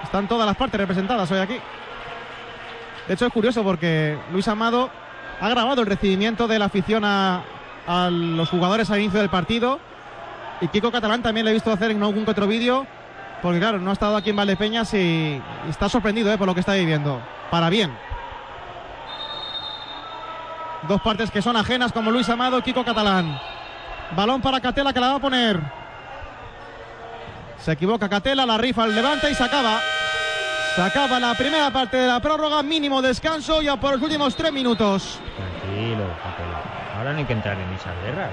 [0.03, 1.57] están todas las partes representadas hoy aquí.
[3.07, 4.91] De hecho es curioso porque Luis Amado
[5.39, 7.43] ha grabado el recibimiento de la afición a,
[8.11, 9.79] los jugadores al inicio del partido.
[10.61, 12.85] Y Kiko Catalán también le he visto hacer en algún otro vídeo.
[13.41, 16.53] Porque claro, no ha estado aquí en Valdepeñas y, y está sorprendido eh, por lo
[16.53, 17.19] que está viviendo.
[17.49, 17.91] Para bien.
[20.87, 23.39] Dos partes que son ajenas como Luis Amado y Kiko Catalán.
[24.15, 25.59] Balón para Catela que la va a poner.
[27.59, 29.79] Se equivoca Catela, la rifa al levanta y se acaba.
[30.75, 34.51] Se acaba la primera parte de la prórroga, mínimo descanso ya por los últimos tres
[34.51, 35.19] minutos.
[35.35, 36.61] Tranquilo, Capela.
[36.97, 38.29] Ahora no hay que entrar en esa guerra.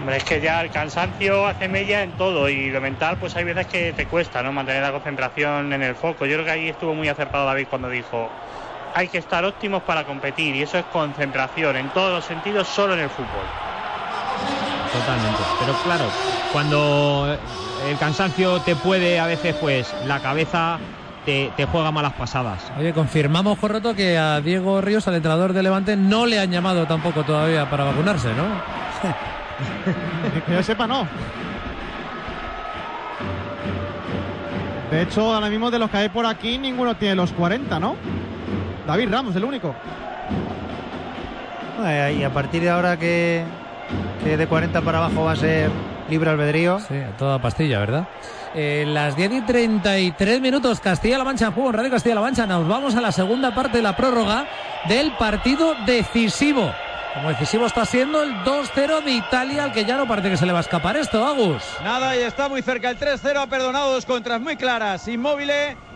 [0.00, 3.44] Hombre, es que ya el cansancio hace mella en todo y lo mental, pues hay
[3.44, 4.50] veces que te cuesta, ¿no?
[4.50, 6.26] Mantener la concentración en el foco.
[6.26, 8.28] Yo creo que ahí estuvo muy acertado David cuando dijo
[8.94, 12.94] hay que estar óptimos para competir y eso es concentración en todos los sentidos, solo
[12.94, 13.46] en el fútbol.
[14.92, 15.40] Totalmente.
[15.60, 16.04] Pero claro,
[16.52, 17.38] cuando
[17.88, 20.78] el cansancio te puede, a veces, pues la cabeza
[21.24, 22.70] te, te juega malas pasadas.
[22.78, 26.86] Oye, confirmamos, Corroto, que a Diego Ríos, al entrenador de Levante, no le han llamado
[26.86, 28.44] tampoco todavía para vacunarse, ¿no?
[30.46, 31.06] que yo sepa, no.
[34.90, 37.96] De hecho, ahora mismo de los que hay por aquí, ninguno tiene los 40, ¿no?
[38.86, 39.74] David Ramos, el único.
[41.84, 43.44] Eh, Y a partir de ahora que,
[44.24, 45.70] que de 40 para abajo va a ser
[46.08, 46.80] libre albedrío.
[46.80, 48.06] Sí, a toda pastilla, ¿verdad?
[48.54, 52.46] Eh, las 10 y 33 minutos, Castilla-La Mancha en juego, en Radio Castilla-La Mancha.
[52.46, 54.46] Nos vamos a la segunda parte de la prórroga
[54.88, 56.70] del partido decisivo.
[57.14, 60.46] Como decisivo está siendo el 2-0 de Italia, al que ya no parece que se
[60.46, 61.62] le va a escapar esto, Agus.
[61.84, 65.06] Nada, y está muy cerca el 3-0, ha perdonado dos contras muy claras.
[65.08, 65.50] Inmóvil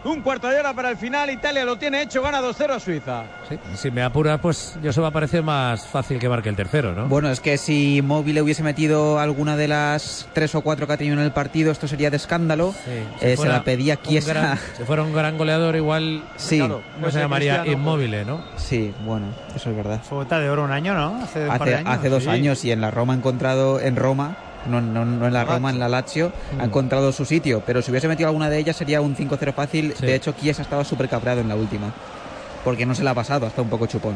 [0.06, 1.28] Un cuarto de hora para el final.
[1.30, 3.24] Italia lo tiene hecho, gana 2-0 a Suiza.
[3.48, 6.54] Sí, si me apuras, pues yo se va a parecer más fácil que marque el
[6.54, 7.06] tercero, ¿no?
[7.08, 10.96] Bueno, es que si Móvil hubiese metido alguna de las tres o cuatro que ha
[10.96, 12.72] tenido en el partido, esto sería de escándalo.
[12.84, 12.90] Sí,
[13.20, 14.32] Eh, se la pedía Chiesa.
[14.32, 16.82] gran- si fuera un gran goleador, igual Sí, Claro.
[16.96, 18.44] no Pues se llamaría inmóvil, ¿no?
[18.56, 20.00] sí, bueno, eso es verdad.
[20.08, 21.20] Fue de oro un año, ¿no?
[21.22, 21.90] Hace, un par Hace, de años.
[21.98, 22.28] hace dos Sí.
[22.28, 24.36] años y en la Roma ha encontrado, en Roma,
[24.68, 27.62] no, no, no en la Roma, en la Lazio, ha encontrado su sitio.
[27.64, 29.94] Pero si hubiese metido alguna de ellas sería un 5-0 fácil.
[29.98, 30.06] Sí.
[30.06, 31.92] De hecho, Chiesa estaba súper cabreado en la última.
[32.64, 34.14] Porque no se la ha pasado, hasta un poco chupón.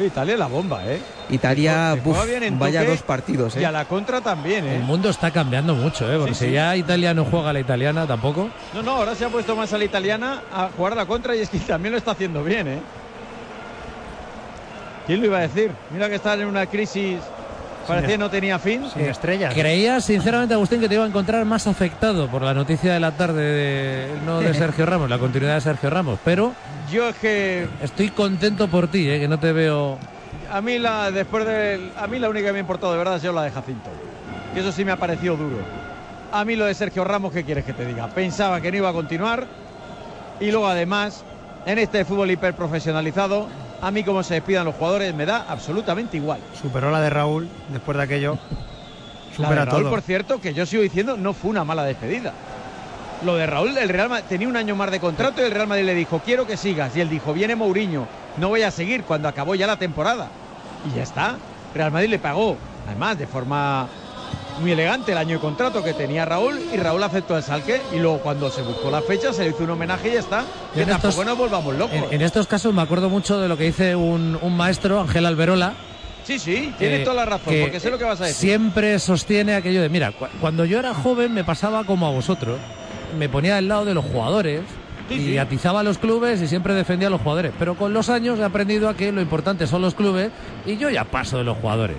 [0.00, 1.00] Italia es la bomba, ¿eh?
[1.28, 3.72] Italia, buf, bien en vaya toque dos partidos, Y a ¿eh?
[3.72, 4.76] la contra también, ¿eh?
[4.76, 6.16] El mundo está cambiando mucho, ¿eh?
[6.18, 8.48] Porque Sí, si ya Italia no juega a la italiana tampoco.
[8.74, 11.36] No, no, ahora se ha puesto más a la italiana a jugar a la contra
[11.36, 12.78] y es que también lo está haciendo bien, ¿eh?
[15.06, 15.70] ¿Quién lo iba a decir?
[15.90, 17.18] Mira que está en una crisis,
[17.86, 18.84] parecía no tenía fin.
[18.92, 19.54] Sin estrellas.
[19.54, 23.12] Creía, sinceramente, Agustín, que te iba a encontrar más afectado por la noticia de la
[23.12, 26.18] tarde, de, no de Sergio Ramos, la continuidad de Sergio Ramos.
[26.24, 26.52] Pero
[26.90, 29.20] Yo es que estoy contento por ti, ¿eh?
[29.20, 29.98] que no te veo.
[30.50, 33.14] a mí la después de a mí la única que me ha importado de verdad
[33.14, 33.90] ha sido la de Jacinto.
[34.54, 35.56] Que eso sí me ha parecido duro.
[36.30, 38.08] A mí lo de Sergio Ramos, ¿qué quieres que te diga?
[38.08, 39.46] Pensaba que no iba a continuar
[40.40, 41.24] y luego además
[41.66, 43.48] en este fútbol hiperprofesionalizado,
[43.82, 46.38] a mí como se despidan los jugadores me da absolutamente igual.
[46.60, 48.38] Superó la de Raúl después de aquello.
[49.38, 49.90] La Supera de Raúl, todo.
[49.90, 52.32] por cierto, que yo sigo diciendo, no fue una mala despedida.
[53.24, 55.66] Lo de Raúl, el Real Madrid tenía un año más de contrato y el Real
[55.66, 56.96] Madrid le dijo, quiero que sigas.
[56.96, 60.28] Y él dijo, viene Mourinho, no voy a seguir cuando acabó ya la temporada.
[60.88, 61.36] Y ya está.
[61.74, 63.88] Real Madrid le pagó, además, de forma
[64.60, 67.98] muy elegante el año de contrato que tenía Raúl y Raúl aceptó el salque y
[67.98, 70.44] luego cuando se buscó la fecha se le hizo un homenaje y ya está.
[70.74, 71.94] Que en tampoco estos- nos volvamos locos.
[71.96, 75.26] En, en estos casos me acuerdo mucho de lo que dice un, un maestro, Ángel
[75.26, 75.72] Alberola.
[76.24, 78.38] Sí, sí, tiene eh, toda la razón, porque sé lo que vas a decir.
[78.40, 82.60] Siempre sostiene aquello de, mira, cu- cuando yo era joven me pasaba como a vosotros.
[83.18, 84.60] Me ponía del lado de los jugadores
[85.08, 87.52] Sí, y atizaba a los clubes y siempre defendía a los jugadores.
[87.58, 90.30] Pero con los años he aprendido a que lo importante son los clubes
[90.64, 91.96] y yo ya paso de los jugadores.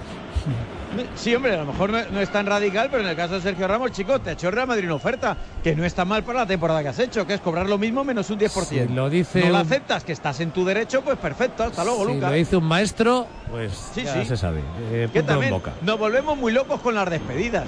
[1.15, 3.41] Sí, hombre, a lo mejor no, no es tan radical, pero en el caso de
[3.41, 6.23] Sergio Ramos, chico, te ha hecho el Real Madrid una oferta que no está mal
[6.23, 8.88] para la temporada que has hecho, que es cobrar lo mismo menos un 10%.
[8.88, 11.84] Si lo dice no lo un- aceptas, que estás en tu derecho, pues perfecto, hasta
[11.84, 12.29] luego, si Lucas.
[12.32, 14.25] lo dice un maestro, pues Sí, ya sí.
[14.25, 14.62] se sabe.
[14.91, 15.73] Eh, que en también boca.
[15.82, 17.65] nos volvemos muy locos con las despedidas.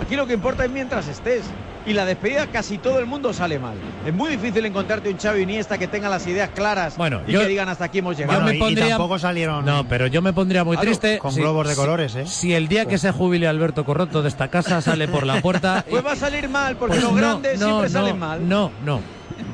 [0.00, 1.42] Aquí lo que importa es mientras estés.
[1.86, 3.76] Y la despedida casi todo el mundo sale mal.
[4.04, 7.40] Es muy difícil encontrarte un Xavi Iniesta que tenga las ideas claras Bueno, y yo-
[7.40, 8.40] que digan hasta aquí hemos llegado.
[8.40, 11.18] Bueno, y pondría- tampoco salieron No, pero yo me pondría muy Claro, triste.
[11.20, 12.26] con si- globos de si- colores, ¿eh?
[12.26, 15.84] Si el día que se jubile Alberto Corroto de esta casa sale por la puerta.
[15.88, 18.48] Pues va a salir mal, porque Pues los no, grandes no, siempre no, salen mal.
[18.48, 19.00] No, no.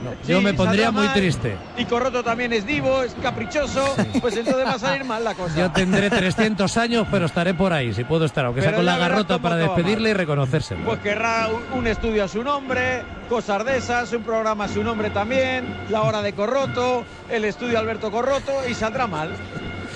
[0.03, 0.11] No.
[0.23, 1.15] Sí, yo me pondría muy mal.
[1.15, 1.57] triste.
[1.77, 5.57] Y Corroto también es divo, es caprichoso, pues entonces va a salir mal la cosa.
[5.57, 8.99] Yo tendré 300 años, pero estaré por ahí, si puedo estar, aunque sea con la
[8.99, 10.85] garrota para despedirle y reconocérselo.
[10.85, 15.11] Pues querrá un- estudio a su nombre, cosas de esas, un programa a su nombre
[15.11, 19.31] también, la hora de Corroto, el estudio Alberto Corroto y saldrá mal.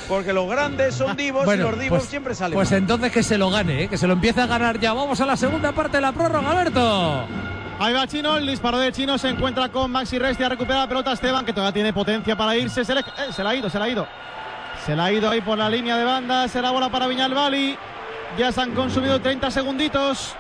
[0.09, 2.79] Porque los grandes son divos y los divos pues, siempre salen pues mal.
[2.79, 3.89] entonces que se lo gane, ¿eh?
[3.89, 4.93] que se lo empiece a ganar ya.
[4.93, 7.27] Vamos a la segunda parte de la prórroga, Alberto.
[7.79, 11.13] Ahí va Chino, el disparo de Chino se encuentra con Maxi Restia, recupera la pelota
[11.13, 12.85] Esteban, que todavía tiene potencia para irse.
[12.87, 14.07] Se, le, eh, la ha ido, se la ha ido.
[14.87, 16.49] Se la ha ido ahí por la línea de banda.
[16.49, 17.77] Será bola para Viñalbali.
[18.39, 20.35] Ya se han consumido 30 segunditos.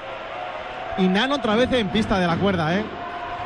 [0.96, 2.84] Y Nano otra vez en pista de la cuerda, ¿eh?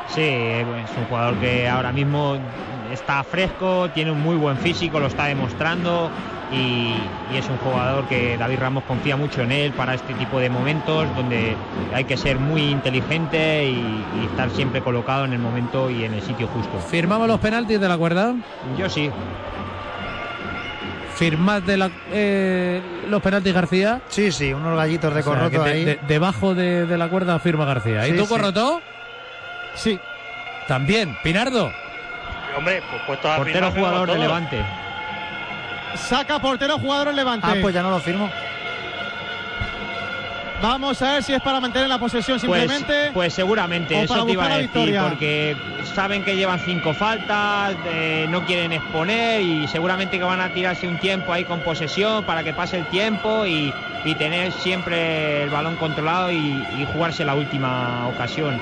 [0.07, 2.37] Sí, es un jugador que ahora mismo
[2.93, 6.09] está fresco, tiene un muy buen físico, lo está demostrando
[6.51, 6.93] y,
[7.33, 10.49] y es un jugador que David Ramos confía mucho en él para este tipo de
[10.49, 11.55] momentos donde
[11.93, 13.71] hay que ser muy inteligente y,
[14.21, 16.77] y estar siempre colocado en el momento y en el sitio justo.
[16.79, 18.35] ¿Firmamos los penaltis de la cuerda?
[18.77, 19.09] Yo sí.
[21.15, 24.01] ¿Firmás de la, eh, los penaltis García?
[24.07, 25.85] Sí, sí, unos gallitos de O sea, Corroto de- ahí.
[25.85, 28.07] de- debajo de, de la cuerda firma García.
[28.07, 28.29] ¿Y tú, sí.
[28.29, 28.81] Corroto?
[29.75, 29.99] Sí.
[30.67, 31.15] También.
[31.23, 31.71] Pinardo.
[32.57, 34.65] Hombre, pues puesto a Portero firmar, jugador de Levante.
[35.95, 37.47] Saca portero jugador en Levante.
[37.49, 38.29] Ah, pues ya no lo firmo.
[40.61, 43.09] Vamos a ver si es para mantener la posesión Pues, simplemente.
[43.15, 45.03] pues seguramente, o eso te iba a decir, victoria.
[45.09, 45.57] porque
[45.95, 50.87] saben que llevan cinco faltas, eh, no quieren exponer y seguramente que van a tirarse
[50.87, 53.73] un tiempo ahí con posesión para que pase el tiempo y,
[54.05, 56.37] y tener siempre el balón controlado y,
[56.77, 58.61] y jugarse la última ocasión.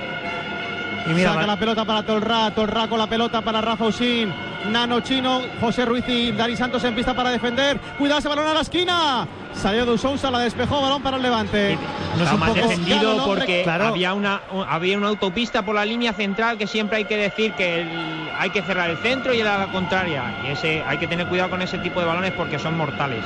[1.09, 4.31] Y mira, Saca va- la pelota para Tolra, Tolra con la pelota para Rafa Usín,
[4.69, 7.77] Nano Chino, José Ruiz y Dani Santos en pista para defender.
[7.97, 9.27] Cuidado ese balón a la esquina.
[9.53, 11.75] Salió de Sousa, la despejó, balón para el Levante.
[12.15, 13.85] No es Está un mal poco defendido porque claro.
[13.87, 17.81] había, una, había una autopista por la línea central que siempre hay que decir que
[17.81, 20.23] el- hay que cerrar el centro y el a la contraria.
[20.45, 23.23] Y ese hay que tener cuidado con ese tipo de balones porque son mortales.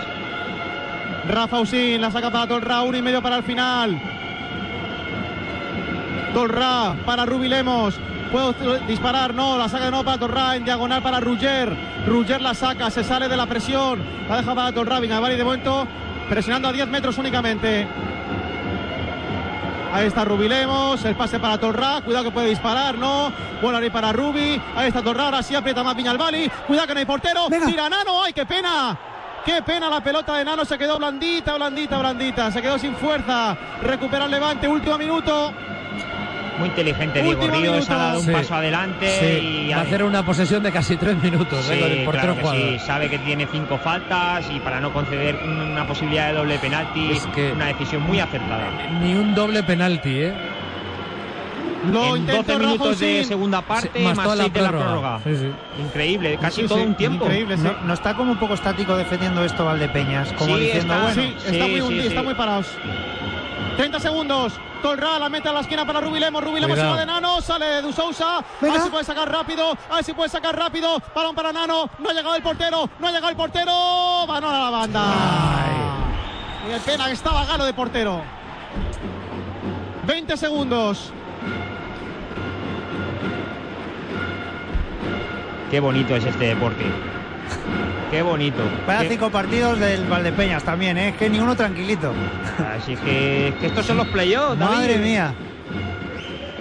[1.28, 4.00] Rafa Usín la saca para Tolra, uno y medio para el final.
[6.34, 8.00] Tolra para Rubi Lemos.
[8.32, 8.54] Puedo
[8.88, 11.72] disparar, no, la saca de nuevo para Torra en diagonal para Rugger.
[12.08, 14.02] Rugger la saca, se sale de la presión.
[14.28, 15.88] La deja para Torra, Viñalbali de momento
[16.28, 17.88] presionando a 10 metros únicamente.
[19.94, 23.32] Ahí está Rubilemos, el pase para Torra, cuidado que puede disparar, no.
[23.62, 27.00] Bueno, ahí para Rubi, ahí está Torra, ahora sí aprieta más Viñalbali, cuidado que no
[27.00, 28.98] hay portero, tira Nano, ay, qué pena.
[29.46, 33.56] Qué pena la pelota de Nano, se quedó blandita, blandita, blandita, se quedó sin fuerza.
[33.84, 35.54] Recupera el levante, último minuto.
[36.60, 40.64] Muy inteligente Diego Ríos, ha dado un paso adelante y va a hacer una posesión
[40.64, 41.80] de casi tres minutos sí, ¿eh?
[41.80, 42.86] con el portero claro que sí.
[42.86, 47.26] sabe que tiene cinco faltas y para no conceder una posibilidad de doble penalti es
[47.28, 48.70] que una decisión muy acertada.
[49.02, 50.34] Ni un doble penalti, ¿eh?
[51.92, 55.20] Lo en 12 minutos de segunda parte, sí, más, más 6 de la prórroga.
[55.24, 55.52] Sí, sí.
[55.82, 57.26] Increíble, casi todo un tiempo.
[57.26, 61.34] Increíble, no, no, está como un poco estático defendiendo esto Valdepeñas, como diciendo, está, bueno,
[61.46, 62.68] está muy está muy parados.
[63.78, 64.54] 30 segundos.
[64.82, 66.44] Tolra la mete a la esquina para Rubilemos.
[66.44, 67.42] Rubilemos se va de Nano.
[67.42, 68.38] Sale de Sousa.
[68.38, 69.78] A ver si puede sacar rápido.
[69.90, 71.02] A ver si puede sacar rápido.
[71.16, 71.90] Balón para Nano.
[72.00, 72.90] No ha llegado el portero.
[73.00, 74.26] No ha llegado el portero.
[74.28, 75.02] Balón a la banda.
[75.06, 76.70] Ay.
[76.70, 78.22] Y el pena que estaba Galo de portero.
[80.06, 81.12] 20 segundos.
[85.72, 86.84] Qué bonito es este deporte.
[88.12, 88.62] Qué bonito.
[88.86, 89.10] Qué...
[89.10, 91.10] cinco partidos del Valdepeñas también, ¿eh?
[91.10, 92.14] Es que ni uno tranquilito.
[92.78, 94.58] Así que, que estos son los playoffs.
[94.58, 95.34] Madre mía.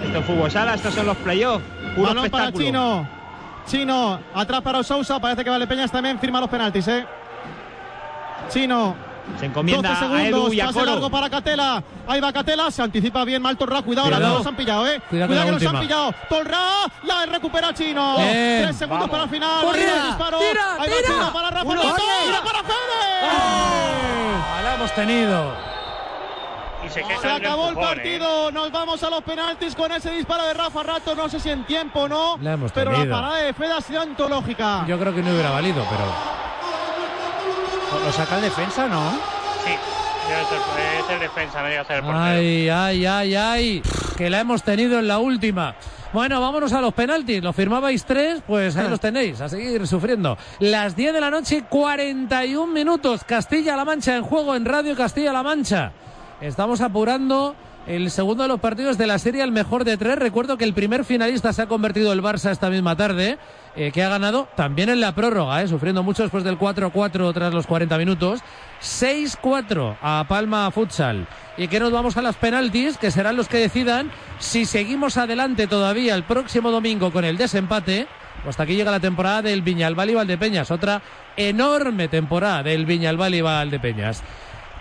[0.02, 1.64] Esto es fútbol sala, estos son los playoffs.
[1.96, 2.52] Balón para.
[2.52, 3.06] Chino.
[3.66, 5.20] Chino, atrás para Sousa.
[5.20, 7.04] Parece que Valdepeñas también firma los penaltis, ¿eh?
[8.48, 9.11] Chino.
[9.38, 10.90] Se encomienda 12 segundos, a Edu y a pase Coro.
[10.92, 11.82] largo para Catela.
[12.06, 13.82] Ahí va Catela, se anticipa bien mal Torra.
[13.82, 14.22] Cuidado, Cuidado.
[14.22, 15.00] la que nos han pillado, eh.
[15.10, 16.14] Cuidado con que nos han pillado.
[16.28, 16.58] Torra,
[17.04, 18.16] la recupera Chino.
[18.18, 18.62] Bien.
[18.64, 19.10] Tres segundos Vamos.
[19.10, 19.64] para el final.
[19.64, 19.80] Corre.
[19.80, 20.38] Ahí va el disparo.
[20.38, 21.08] Tira, Ahí va tira.
[21.08, 21.64] Chino para Rafa.
[21.66, 21.80] Uno.
[21.80, 23.28] Tira para Fede.
[23.30, 25.72] Ah, la hemos tenido.
[26.88, 27.96] Se Se acabó el empujón, ¿eh?
[27.96, 31.48] partido, nos vamos a los penaltis con ese disparo de Rafa Rato, no sé si
[31.48, 34.84] en tiempo o no, La hemos pero la parada de Fede ha sido antológica.
[34.88, 36.04] Yo creo que no hubiera valido, pero.
[38.04, 39.10] Lo saca el defensa, ¿no?
[39.64, 39.70] Sí,
[40.28, 40.58] debe ser,
[41.04, 42.24] es el defensa, no llega a ser el portero.
[42.24, 43.82] Ay, ay, ay, ay.
[44.16, 45.76] Que la hemos tenido en la última.
[46.12, 47.42] Bueno, vámonos a los penaltis.
[47.42, 50.36] Lo firmabais tres, pues ahí los tenéis, a seguir sufriendo.
[50.58, 53.22] Las 10 de la noche, 41 minutos.
[53.24, 55.92] Castilla-La Mancha en juego en Radio Castilla-La Mancha.
[56.40, 57.54] Estamos apurando
[57.86, 60.18] el segundo de los partidos de la serie, el mejor de tres.
[60.18, 63.38] Recuerdo que el primer finalista se ha convertido el Barça esta misma tarde,
[63.74, 67.54] eh, que ha ganado también en la prórroga, eh, sufriendo mucho después del 4-4 tras
[67.54, 68.40] los 40 minutos.
[68.82, 71.26] 6-4 a Palma Futsal.
[71.56, 75.66] Y que nos vamos a las penaltis, que serán los que decidan si seguimos adelante
[75.66, 78.06] todavía el próximo domingo con el desempate.
[78.46, 80.70] Hasta aquí llega la temporada del Viñalbal y Valdepeñas.
[80.70, 81.00] Otra
[81.36, 84.22] enorme temporada del Viñalbal y Valdepeñas.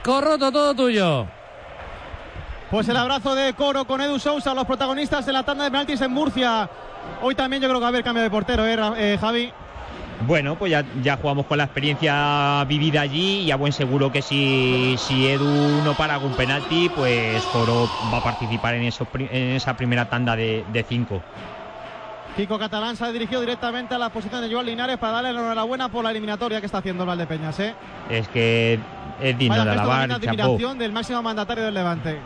[0.04, 1.41] Corroto, todo tuyo.
[2.72, 6.00] Pues el abrazo de Coro con Edu Sousa, los protagonistas de la tanda de penaltis
[6.02, 6.70] en Murcia.
[7.22, 9.52] Hoy también yo creo que va a haber cambio de portero, ¿eh, eh, Javi?
[10.26, 14.22] Bueno, pues ya, ya jugamos con la experiencia vivida allí y a buen seguro que
[14.22, 19.56] si, si Edu no para algún penalti, pues Coro va a participar en, pri- en
[19.56, 21.22] esa primera tanda de, de cinco.
[22.38, 25.42] Kiko Catalán se ha dirigido directamente a la posición de Joan Linares para darle la
[25.42, 27.74] enhorabuena por la eliminatoria que está haciendo el Valdepeñas, ¿eh?
[28.10, 28.80] Es que
[29.22, 32.20] es digno Vaya de alabar, de admiración del máximo mandatario del Levante.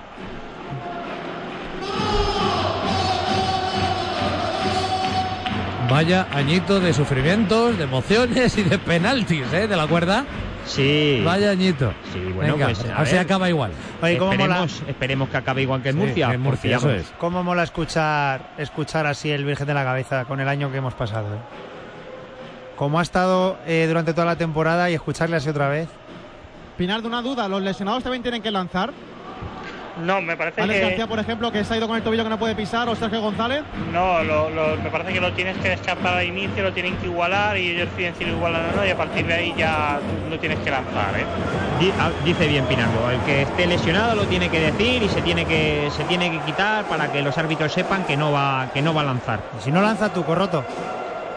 [5.89, 9.67] Vaya añito de sufrimientos, de emociones y de penaltis, ¿eh?
[9.67, 10.25] De la cuerda.
[10.65, 11.21] Sí.
[11.23, 11.93] Vaya añito.
[12.11, 13.21] Sí, bueno, Venga, pues, a así ver.
[13.21, 13.71] acaba igual.
[14.01, 16.31] Oye, ¿cómo mola, esperemos, esperemos que acabe igual que en Sí, Murcia.
[16.33, 17.13] en Murcia, porque eso es.
[17.19, 20.95] cómo mola escuchar, escuchar así el Virgen de la Cabeza con el año que hemos
[20.95, 21.27] pasado?
[21.35, 21.39] ¿eh?
[22.75, 25.87] Como ha estado eh, durante toda la temporada y escucharle así otra vez.
[26.77, 28.91] Pinar, de una duda, ¿los lesionados también tienen que lanzar?
[30.03, 30.85] No, me parece Alex que.
[30.87, 32.95] García, por ejemplo, que se ha ido con el tobillo que no puede pisar, o
[32.97, 33.63] Sergio González.
[33.93, 37.05] No, lo, lo- me parece que lo tienes que escapar al inicio, lo tienen que
[37.05, 39.99] igualar y ellos deciden si lo igualan o no y a partir de ahí ya
[40.29, 41.23] no tienes que lanzar, ¿eh?
[41.97, 45.45] Ah, Dice bien Pinardo, el que esté lesionado lo tiene que decir y se tiene
[45.45, 48.93] que se tiene que quitar para que los árbitros sepan que no va que no
[48.93, 49.39] va a lanzar.
[49.57, 50.65] Y si no lanza tú, Corroto.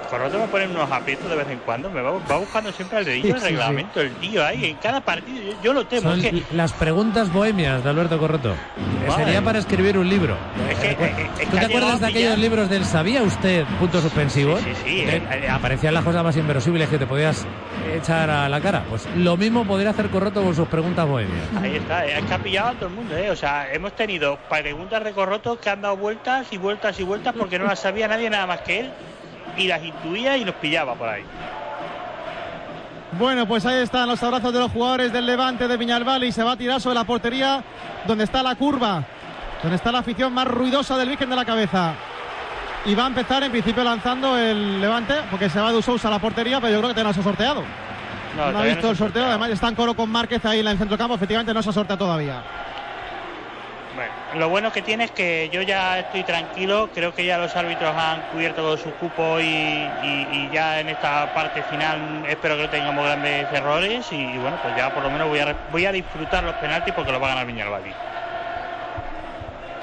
[0.09, 3.05] Corroto me pone unos aprietos de vez en cuando, me va, va buscando siempre el
[3.05, 3.53] dedillo del sí, sí.
[3.53, 6.73] reglamento, el tío ahí, en cada partido, yo, yo lo temo, Son es que, las
[6.73, 8.55] preguntas bohemias de Alberto Corroto.
[9.07, 10.37] Madre Sería para escribir un libro.
[10.71, 13.65] es que, eh, eh, es ¿Tú te acuerdas de aquellos libros del ¿Sabía usted?
[13.79, 14.61] Puntos suspensivos.
[14.61, 17.47] Sí, sí, Que, eh, aparecían las cosas más inverosímiles que te podías
[17.95, 18.85] echar a la cara.
[18.89, 21.47] Pues lo mismo podría hacer Corroto con sus preguntas bohemias.
[21.61, 23.31] Ahí está, es que ha pillado a todo el mundo, ¿eh?
[23.31, 27.35] O sea, hemos tenido preguntas de Corroto que han dado vueltas y vueltas y vueltas
[27.39, 28.93] porque no las sabía nadie nada más que él
[29.59, 31.25] y las intuía y los pillaba por ahí.
[33.13, 36.43] Bueno, pues ahí están los abrazos de los jugadores del Levante de Viñalbal y se
[36.43, 37.63] va a tirar sobre la portería
[38.07, 39.03] donde está la curva,
[39.63, 41.95] donde está la afición más ruidosa del Virgen de la Cabeza.
[42.85, 46.11] Y va a empezar en principio lanzando el Levante, porque se va de Sousa a
[46.13, 47.65] la portería, pero yo creo que no se ha sorteado.
[48.37, 50.79] No, ha visto no el sorteo, además está en coro con Márquez ahí en el
[50.79, 52.43] centro campo, efectivamente no se ha sorteado todavía.
[54.37, 57.95] Lo bueno que tiene es que yo ya estoy tranquilo, creo que ya los árbitros
[57.97, 59.89] han cubierto todo su cupo y,
[60.53, 64.93] ya en esta parte final espero que no tengamos grandes errores y, bueno, pues ya
[64.93, 67.47] por lo menos voy a, voy a disfrutar los penaltis porque los va a ganar
[67.47, 67.91] Viñalbadi.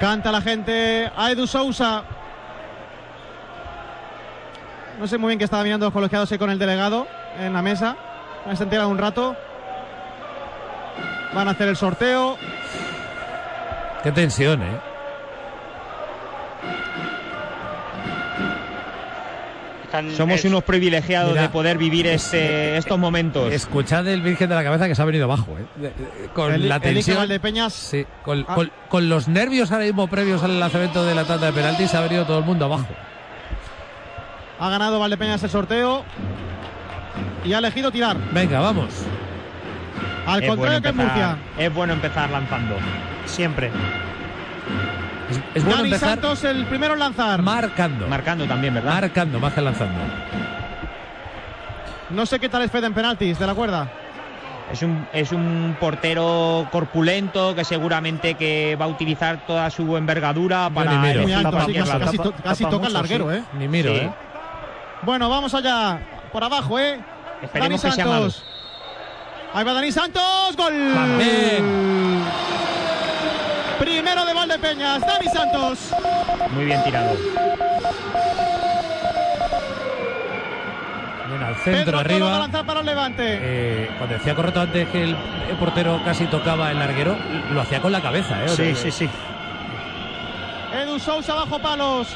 [0.00, 2.02] Canta la gente a Edu Sousa.
[4.98, 7.06] No sé muy bien qué estaba mirando los colegiados con el delegado
[7.38, 7.96] en la mesa.
[8.44, 9.36] Van a sentir un rato.
[11.34, 12.36] Van a hacer el sorteo.
[14.06, 14.76] Qué tensión, ¿eh?
[19.86, 23.52] Están- Somos es- unos privilegiados Mira, de poder vivir este, estos momentos.
[23.52, 25.64] Escuchad el Virgen de la Cabeza que se ha venido abajo, ¿eh?
[25.74, 27.16] De- de- Con El- la el Iker tensión.
[27.18, 27.72] Valdepeñas.
[27.72, 28.54] Sí, con, Ah.
[28.54, 31.96] con- con los nervios ahora mismo previos al lanzamiento de la tanda de penaltis se
[31.96, 32.86] ha venido todo el mundo abajo.
[34.60, 36.04] Ha ganado Valdepeñas el sorteo.
[37.44, 38.16] Y ha elegido tirar.
[38.32, 38.86] Venga, vamos.
[40.26, 41.64] Al es, bueno contrario que en empezar, Murcia.
[41.66, 42.76] es bueno empezar lanzando.
[43.26, 43.70] Siempre.
[45.30, 47.42] Es, es bueno Dani empezar Santos el primero en lanzar.
[47.42, 48.06] marcando.
[48.08, 48.94] Marcando también, ¿verdad?
[49.00, 49.98] Marcando, más que lanzando.
[52.10, 53.88] no sé qué tal es Fede en penaltis de la cuerda.
[54.72, 60.68] Es un, es un portero corpulento que seguramente que va a utilizar toda su envergadura
[60.74, 61.22] para ni miro.
[61.22, 63.36] Muy alto, así casi, casi Tapa- casi tapa toca el larguero, sí.
[63.38, 63.42] ¿eh?
[63.58, 64.00] Ni miro, Sí.
[64.00, 64.10] ¿eh?
[65.02, 66.00] Bueno, vamos allá.
[66.32, 66.98] Por abajo, ¿eh?
[67.42, 68.44] Esperemos Dani que sea Santos.
[69.54, 70.56] Ahí va Dani Santos.
[70.56, 70.72] Gol.
[71.18, 72.24] Bien.
[73.78, 75.00] Primero de Valdepeñas.
[75.00, 75.78] Dani Santos.
[76.52, 77.10] Muy bien tirado.
[81.28, 82.38] Bien, al Pedro centro, Toro va a arriba.
[82.38, 83.24] lanzar para el Levante.
[83.40, 85.16] Eh, cuando decía correcto antes que el,
[85.50, 87.16] el portero casi tocaba el larguero,
[87.52, 88.46] lo hacía con la cabeza, ¿eh?
[88.46, 89.08] O Sí, sí, sí.
[90.72, 92.08] Edu Sousa bajo palos.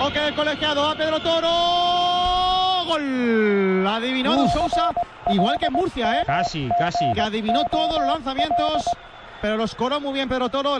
[0.00, 2.11] Ok, el colegiado a Pedro Toro.
[2.84, 3.86] Gol.
[3.86, 4.90] Adivinó Edu Sousa.
[5.30, 6.24] Igual que en Murcia, ¿eh?
[6.26, 7.12] Casi, casi.
[7.12, 8.84] Que adivinó todos los lanzamientos.
[9.40, 10.78] Pero los coró muy bien Pedro Toro.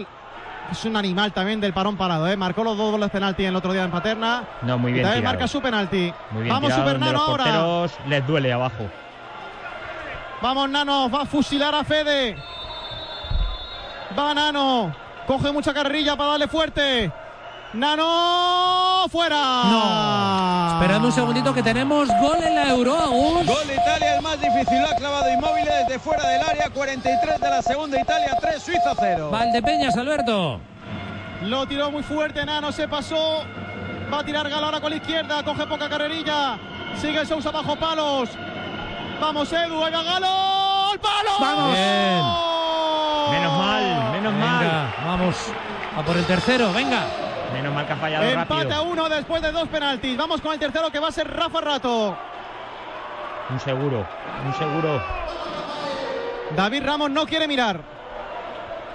[0.70, 2.36] Es un animal también del parón parado, ¿eh?
[2.36, 4.44] Marcó los dos goles penalti el otro día en Paterna.
[4.62, 5.34] No, muy Y bien también tirado.
[5.34, 6.12] marca su penalti.
[6.30, 7.88] Muy bien Vamos, tirado, Super Nano ahora.
[8.06, 8.84] les duele abajo.
[10.40, 12.36] Vamos, Nano, va a fusilar a Fede.
[14.18, 14.94] Va Nano.
[15.26, 17.12] Coge mucha carrerilla para darle fuerte.
[17.74, 19.62] Nano fuera.
[19.64, 20.72] No.
[20.74, 22.94] Esperando un segundito que tenemos gol en la Euro.
[23.10, 27.40] Gol de Italia, el más difícil, lo ha clavado inmóvil desde fuera del área, 43
[27.40, 29.30] de la segunda Italia, 3 Suiza 0.
[29.30, 30.60] Valdepeñas, Alberto.
[31.42, 33.42] Lo tiró muy fuerte, Nano se pasó.
[34.12, 35.42] Va a tirar Galo ahora con la izquierda.
[35.42, 36.58] Coge poca carrerilla.
[37.00, 38.28] Sigue Sousa bajo palos.
[39.18, 39.82] Vamos, Edu.
[39.82, 40.90] Ahí va Galo.
[40.92, 41.30] ¡Al palo!
[41.40, 41.72] ¡Vamos!
[41.72, 42.22] Bien.
[43.30, 44.94] Menos mal, menos mal.
[45.06, 45.36] Vamos
[45.96, 47.31] a por el tercero, venga.
[47.52, 48.82] Menos mal que ha fallado Empate a rápido.
[48.84, 50.16] uno después de dos penaltis.
[50.16, 52.16] Vamos con el tercero que va a ser Rafa Rato.
[53.50, 54.06] Un seguro,
[54.46, 55.02] un seguro.
[56.56, 57.80] David Ramos no quiere mirar.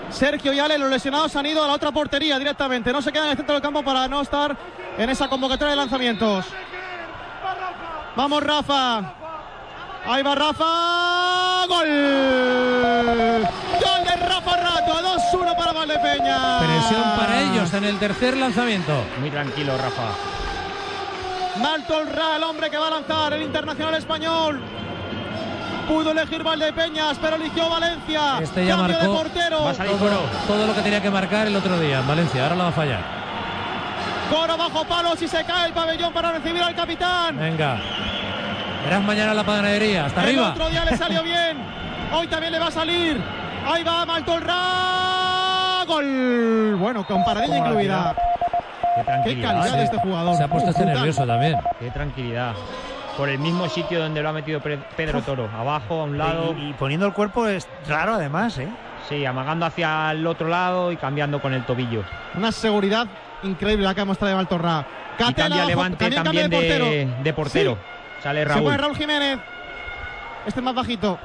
[0.10, 2.94] Sergio y Ale, los lesionados han ido a la otra portería directamente.
[2.94, 4.56] No se quedan en el centro del campo para no estar
[4.98, 6.46] en esa convocatoria de lanzamientos.
[8.16, 9.14] Vamos, Rafa.
[10.06, 11.66] Ahí va Rafa.
[11.68, 13.48] ¡Gol!
[13.84, 14.94] ¡Gol de Rafa Rato!
[15.34, 16.60] 2-1 para Valdepeña.
[16.60, 19.04] Presión para ellos en el tercer lanzamiento.
[19.20, 20.14] Muy tranquilo, Rafa.
[21.62, 24.62] Malto Ra, el hombre que va a lanzar el internacional español.
[25.88, 28.40] Pudo elegir Valdepeñas, pero eligió Valencia.
[28.42, 29.12] Este ya Cambio marcó.
[29.14, 29.64] de portero.
[29.64, 30.22] Va a salir Todo, Coro.
[30.48, 32.74] todo lo que tenía que marcar el otro día en Valencia, ahora lo va a
[32.74, 33.00] fallar.
[34.30, 37.38] Coro bajo palos y se cae el pabellón para recibir al capitán.
[37.38, 37.80] Venga.
[38.84, 40.50] Verás mañana la panadería, hasta el arriba.
[40.52, 41.58] otro día le salió bien.
[42.12, 43.22] Hoy también le va a salir.
[43.68, 44.56] Ahí va Maltolra.
[45.88, 46.76] Gol.
[46.80, 48.16] Bueno, con paradilla incluida.
[49.24, 50.36] Qué calidad de este jugador.
[50.36, 51.56] Se ha puesto este nervioso también.
[51.80, 52.54] Qué tranquilidad.
[53.18, 55.50] Por el mismo sitio donde lo ha metido Pedro Toro.
[55.58, 56.54] Abajo, a un lado.
[56.58, 58.70] Y, y poniendo el cuerpo es raro además, ¿eh?
[59.10, 62.04] Sí, amagando hacia el otro lado y cambiando con el tobillo.
[62.36, 63.08] Una seguridad
[63.44, 64.86] increíble la que ha mostrado Maltorra.
[65.16, 66.86] Y Catela cambia bajo- Levante también también cambia de portero.
[67.18, 67.78] de, de portero.
[68.22, 68.64] Sale Se Raúl.
[68.64, 69.40] pone Raúl Jiménez.
[70.46, 71.18] Este es más bajito.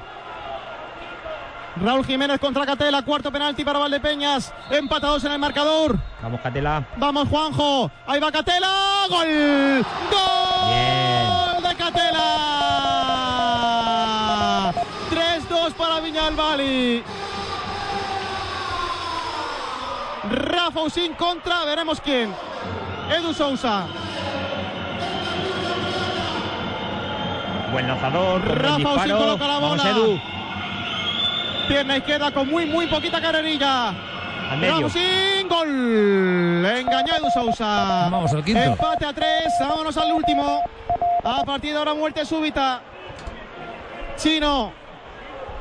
[1.77, 4.53] Raúl Jiménez contra Catela, cuarto penalti para Valdepeñas.
[4.71, 5.97] Empatados en el marcador.
[6.23, 6.85] Vamos, Catela.
[6.97, 7.91] Vamos, Juanjo.
[8.07, 9.07] Ahí va Catela.
[9.09, 9.87] ¡Gol!
[10.11, 12.23] ¡Gol de Catela!
[15.11, 17.03] 3-2 para Viñalbali.
[20.31, 22.35] Rafa Usín contra, veremos quién.
[23.11, 23.87] Edu Sousa.
[27.73, 28.63] Buen lanzador.
[28.63, 29.91] Rafa Usín coloca la Vamos, bola.
[29.91, 30.32] Edu.
[31.73, 33.95] Pierna izquierda con muy, muy poquita carrerilla.
[34.61, 36.67] Ramusín, gol.
[36.67, 38.09] Engañó Edu Sousa.
[38.11, 38.61] Vamos al quinto.
[38.61, 39.55] Empate a tres.
[39.59, 40.61] Vámonos al último.
[41.25, 42.83] A partir de ahora, muerte súbita.
[44.17, 44.71] Chino.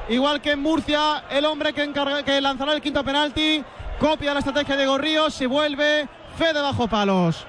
[0.09, 3.63] Igual que en Murcia, el hombre que, encarga- que lanzará el quinto penalti.
[3.97, 5.33] Copia la estrategia de Gorríos.
[5.33, 7.45] Se vuelve Fede bajo palos.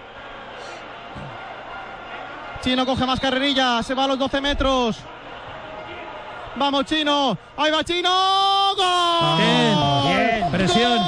[2.63, 3.83] Chino coge más carrerilla.
[3.83, 4.99] Se va a los 12 metros.
[6.57, 7.37] Vamos, Chino.
[7.57, 8.11] Ahí va Chino.
[8.77, 9.39] ¡Gol!
[9.39, 10.51] Bien, Bien.
[10.51, 10.99] Presión.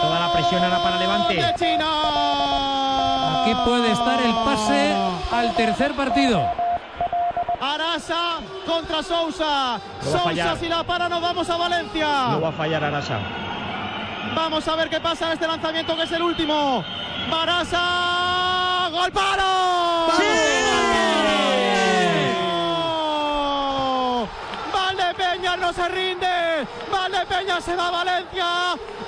[0.00, 1.34] Toda la presión ahora para Levante.
[1.34, 3.42] de Chino.
[3.42, 4.94] Aquí puede estar el pase
[5.32, 6.42] al tercer partido.
[7.60, 9.80] Arasa contra Sousa.
[10.04, 12.08] No Sousa si la para nos vamos a Valencia.
[12.30, 13.18] No va a fallar Arasa.
[14.34, 16.82] Vamos a ver qué pasa en este lanzamiento que es el último.
[17.30, 18.88] Barasa.
[18.90, 20.12] ¡Gol palo!
[20.18, 20.51] ¡Sí!
[25.72, 26.66] Se rinde.
[26.90, 28.46] Valdepeñas se va a Valencia.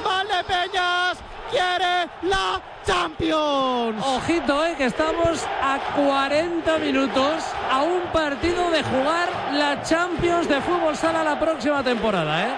[0.05, 1.19] Valdepeñas
[1.51, 4.05] quiere la Champions.
[4.05, 10.61] Ojito, eh, que estamos a 40 minutos a un partido de jugar la Champions de
[10.61, 12.55] Fútbol Sala la próxima temporada, eh.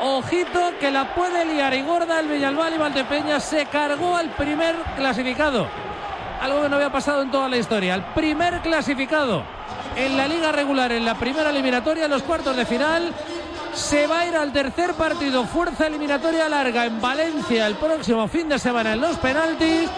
[0.00, 4.74] Ojito que la puede liar y gorda el Villalbal y Valdepeñas se cargó al primer
[4.96, 5.68] clasificado.
[6.40, 7.94] Algo que no había pasado en toda la historia.
[7.94, 9.44] El primer clasificado
[9.96, 13.12] en la liga regular, en la primera eliminatoria, en los cuartos de final.
[13.74, 18.48] Se va a ir al tercer partido, fuerza eliminatoria larga en Valencia el próximo fin
[18.48, 19.88] de semana en los penaltis.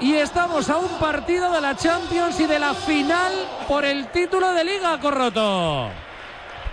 [0.00, 3.32] Y estamos a un partido de la Champions y de la final
[3.66, 5.90] por el título de Liga, Corroto.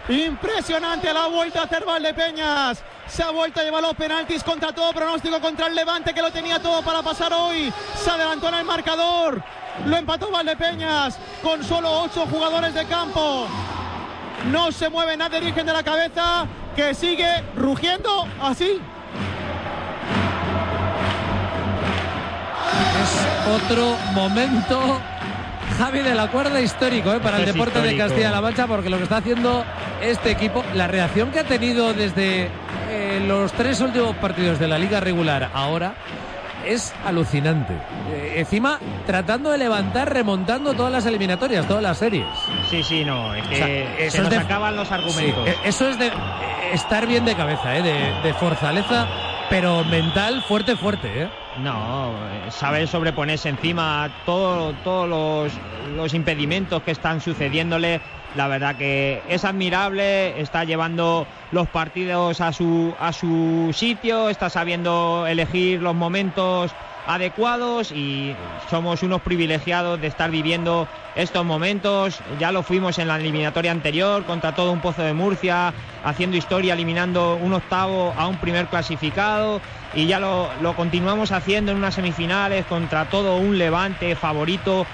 [0.09, 2.83] Impresionante la vuelta a hacer Valdepeñas.
[3.07, 6.31] Se ha vuelto a llevar los penaltis contra todo pronóstico contra el Levante que lo
[6.31, 7.73] tenía todo para pasar hoy.
[7.95, 9.41] Se adelantó en el marcador.
[9.85, 13.47] Lo empató Valdepeñas con solo ocho jugadores de campo.
[14.49, 18.79] No se mueve nadie Virgen de la cabeza que sigue rugiendo así.
[23.01, 24.99] Es otro momento,
[25.77, 27.97] Javi, de la cuerda histórico eh, para el deporte de.
[27.97, 29.63] Castilla-La Mancha, porque lo que está haciendo
[30.01, 32.49] este equipo, la reacción que ha tenido desde
[32.89, 35.95] eh, los tres últimos partidos de la liga regular ahora,
[36.65, 37.73] es alucinante.
[38.11, 42.25] Eh, encima, tratando de levantar, remontando todas las eliminatorias, todas las series.
[42.69, 43.33] Sí, sí, no.
[43.35, 45.45] Es que O sea, se eso nos de- acaban los argumentos.
[45.45, 46.11] Sí, eh, eso es de eh,
[46.73, 49.07] estar bien de cabeza, eh, de, de fortaleza,
[49.49, 51.23] pero mental fuerte, fuerte.
[51.23, 51.29] Eh.
[51.57, 52.13] No,
[52.49, 55.51] saber sobreponerse encima a todo- todos los,
[55.95, 57.99] los impedimentos que están sucediéndole.
[58.35, 64.49] La verdad que es admirable, está llevando los partidos a su, a su sitio, está
[64.49, 66.71] sabiendo elegir los momentos
[67.07, 68.33] adecuados y
[68.69, 72.19] somos unos privilegiados de estar viviendo estos momentos.
[72.39, 75.73] Ya lo fuimos en la eliminatoria anterior contra todo un pozo de Murcia,
[76.05, 79.59] haciendo historia, eliminando un octavo a un primer clasificado
[79.93, 84.85] y ya lo, lo continuamos haciendo en unas semifinales contra todo un levante favorito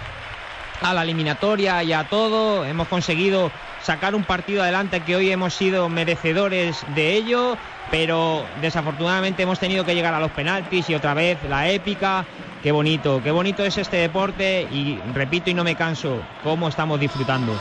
[0.82, 2.65] a la eliminatoria y a todo.
[2.65, 3.51] Hemos conseguido
[3.84, 7.57] sacar un partido adelante que hoy hemos sido merecedores de ello,
[7.91, 12.25] pero desafortunadamente hemos tenido que llegar a los penaltis y otra vez la épica.
[12.63, 16.99] Qué bonito, qué bonito es este deporte y repito y no me canso, cómo estamos
[16.99, 17.53] disfrutando.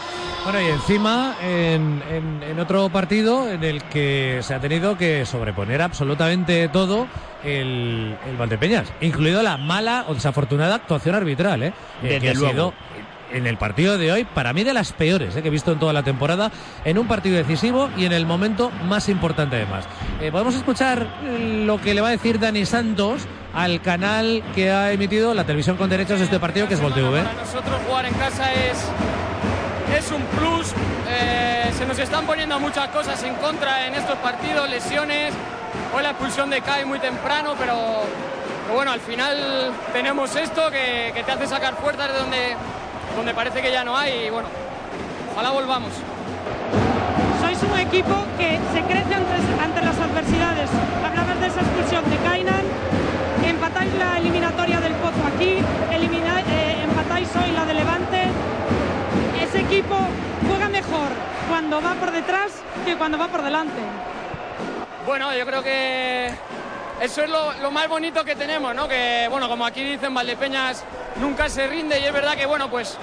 [0.43, 5.27] Bueno, y encima, en, en- en otro partido en el que se ha tenido que
[5.27, 7.07] sobreponer absolutamente todo
[7.45, 11.67] el, el Valdepeñas, incluido la mala o desafortunada actuación arbitral, ¿eh?
[11.69, 12.51] Eh, Desde que ha luego.
[12.51, 12.75] sido
[13.37, 15.43] en el partido de hoy, para mí de las peores ¿eh?
[15.43, 16.51] que he visto en toda la temporada,
[16.85, 19.85] en un partido decisivo y en el momento más importante además.
[20.21, 23.23] Eh, Podemos escuchar lo que le va a decir Dani Santos
[23.55, 26.93] al canal que ha emitido la televisión con derechos de este partido, que es Gol.
[26.93, 28.79] Para nosotros jugar en casa es,
[29.99, 30.73] es un plus.
[31.09, 35.33] Eh, se nos están poniendo muchas cosas en contra en estos partidos, lesiones.
[35.95, 38.03] Hoy la expulsión de Kai muy temprano, pero,
[38.65, 42.57] pero bueno, al final tenemos esto que, que te hace sacar fuerzas de donde,
[43.15, 44.27] donde parece que ya no hay.
[44.27, 44.49] Y bueno,
[45.33, 45.93] ojalá volvamos.
[47.41, 50.71] Sois un equipo que se crece ante, ante las adversidades.
[51.05, 52.65] Hablabas de esa expulsión de Kainan,
[53.47, 55.59] empatáis la eliminatoria del Pozo aquí,
[55.93, 58.23] elimina- eh, empatáis hoy la de Levante.
[59.43, 59.97] Ese equipo
[60.49, 61.09] juega mejor
[61.49, 62.53] cuando va por detrás
[62.85, 63.81] que cuando va por delante.
[65.07, 66.31] Bueno, yo creo que
[67.01, 68.89] eso es lo, lo más bonito que tenemos, ¿no?
[68.89, 70.83] Que, bueno, como aquí dicen, Valdepeñas
[71.21, 72.97] nunca se rinde y es verdad que, bueno, pues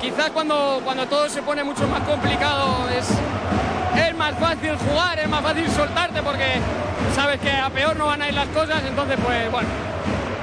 [0.00, 3.08] quizás cuando, cuando todo se pone mucho más complicado es,
[4.06, 6.44] es más fácil jugar, es más fácil soltarte porque
[7.14, 9.68] sabes que a peor no van a ir las cosas, entonces, pues, bueno,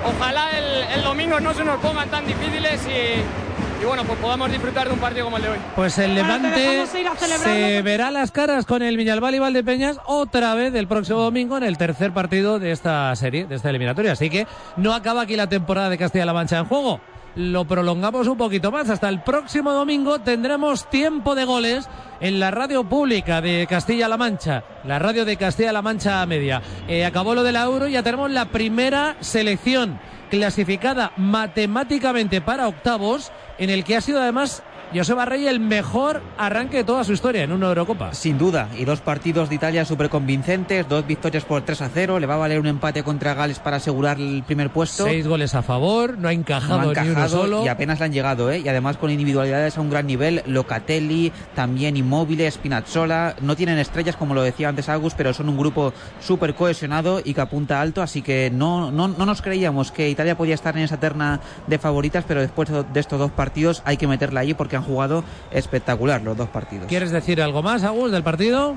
[0.05, 3.43] ojalá el, el domingo no se nos pongan tan difíciles y,
[3.84, 5.57] y bueno, pues podamos disfrutar de un partido como el de hoy.
[5.75, 10.88] Pues el Levante se verá las caras con el Viñalbal y Valdepeñas otra vez el
[10.88, 14.13] próximo domingo en el tercer partido de esta serie, de esta eliminatoria.
[14.13, 17.01] Así que no acaba aquí la temporada de Castilla-La Mancha en juego.
[17.36, 18.89] Lo prolongamos un poquito más.
[18.89, 21.89] Hasta el próximo domingo tendremos tiempo de goles
[22.21, 26.61] en la radio pública de Castilla-La Mancha, la radio de Castilla-La Mancha Media.
[26.88, 29.99] Eh, acabó lo del Euro y ya tenemos la primera selección
[30.34, 34.64] clasificada matemáticamente para octavos, en el que ha sido además
[34.96, 38.14] Joseba Rey el mejor arranque de toda su historia en una Eurocopa.
[38.14, 42.20] Sin duda, y dos partidos de Italia súper convincentes, dos victorias por 3 a 0,
[42.20, 45.06] le va a valer un empate contra Gales para asegurar el primer puesto.
[45.06, 47.66] Seis goles a favor, no ha encajado, No ha ni uno encajado solo.
[47.66, 48.60] y apenas le han llegado, ¿eh?
[48.60, 54.16] Y además con individualidades a un gran nivel, Locatelli, también Immobile, Spinazzola, no tienen estrellas
[54.16, 58.04] como lo decía antes Agus, pero son un grupo súper cohesionado y que apunta alto,
[58.04, 61.80] así que no, no, no nos creíamos que Italia podía estar en esa terna de
[61.80, 66.21] favoritas, pero después de estos dos partidos hay que meterla allí porque han jugado espectacular
[66.21, 66.88] los dos partidos.
[66.88, 68.75] ¿Quieres decir algo más, Agus, del partido?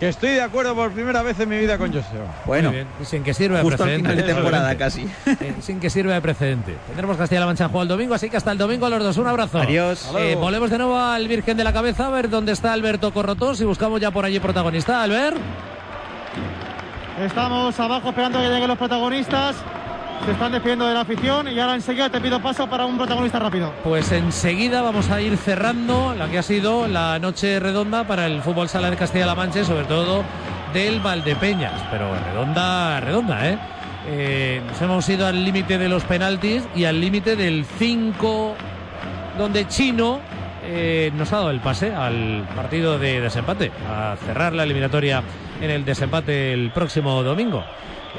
[0.00, 2.26] Que estoy de acuerdo por primera vez en mi vida con Joseba.
[2.44, 2.70] Bueno,
[3.02, 4.10] sin que sirva de justo al precedente.
[4.10, 5.06] final de temporada casi.
[5.26, 6.76] Eh, sin que sirva de precedente.
[6.86, 9.16] Tendremos Castilla-La Mancha en juego el domingo, así que hasta el domingo a los dos.
[9.16, 9.58] Un abrazo.
[9.58, 10.10] Adiós.
[10.18, 13.60] Eh, volvemos de nuevo al Virgen de la Cabeza a ver dónde está Alberto Corrotos
[13.60, 15.02] y buscamos ya por allí protagonista.
[15.02, 15.38] Albert.
[17.20, 19.56] Estamos abajo esperando que lleguen los protagonistas.
[20.24, 23.38] Se están despidiendo de la afición y ahora enseguida te pido paso para un protagonista
[23.38, 23.72] rápido.
[23.84, 28.42] Pues enseguida vamos a ir cerrando la que ha sido la noche redonda para el
[28.42, 30.24] fútbol sala de Castilla-La Mancha, sobre todo
[30.72, 31.80] del Valdepeñas.
[31.90, 33.58] Pero redonda, redonda, ¿eh?
[34.08, 38.54] Eh, nos hemos ido al límite de los penaltis y al límite del 5,
[39.36, 40.20] donde Chino
[40.64, 45.22] eh, nos ha dado el pase al partido de desempate, a cerrar la eliminatoria
[45.60, 47.64] en el desempate el próximo domingo.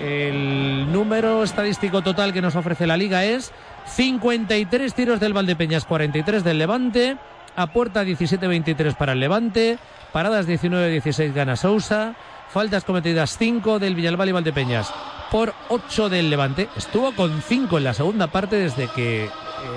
[0.01, 3.51] El número estadístico total que nos ofrece la liga es
[3.87, 7.17] 53 tiros del Valdepeñas, 43 del Levante,
[7.55, 9.79] a puerta 17-23 para el Levante,
[10.13, 12.15] paradas 19-16 gana Sousa,
[12.49, 14.93] faltas cometidas 5 del Villalbal y Valdepeñas
[15.31, 16.69] por 8 del Levante.
[16.75, 19.29] Estuvo con 5 en la segunda parte desde que eh,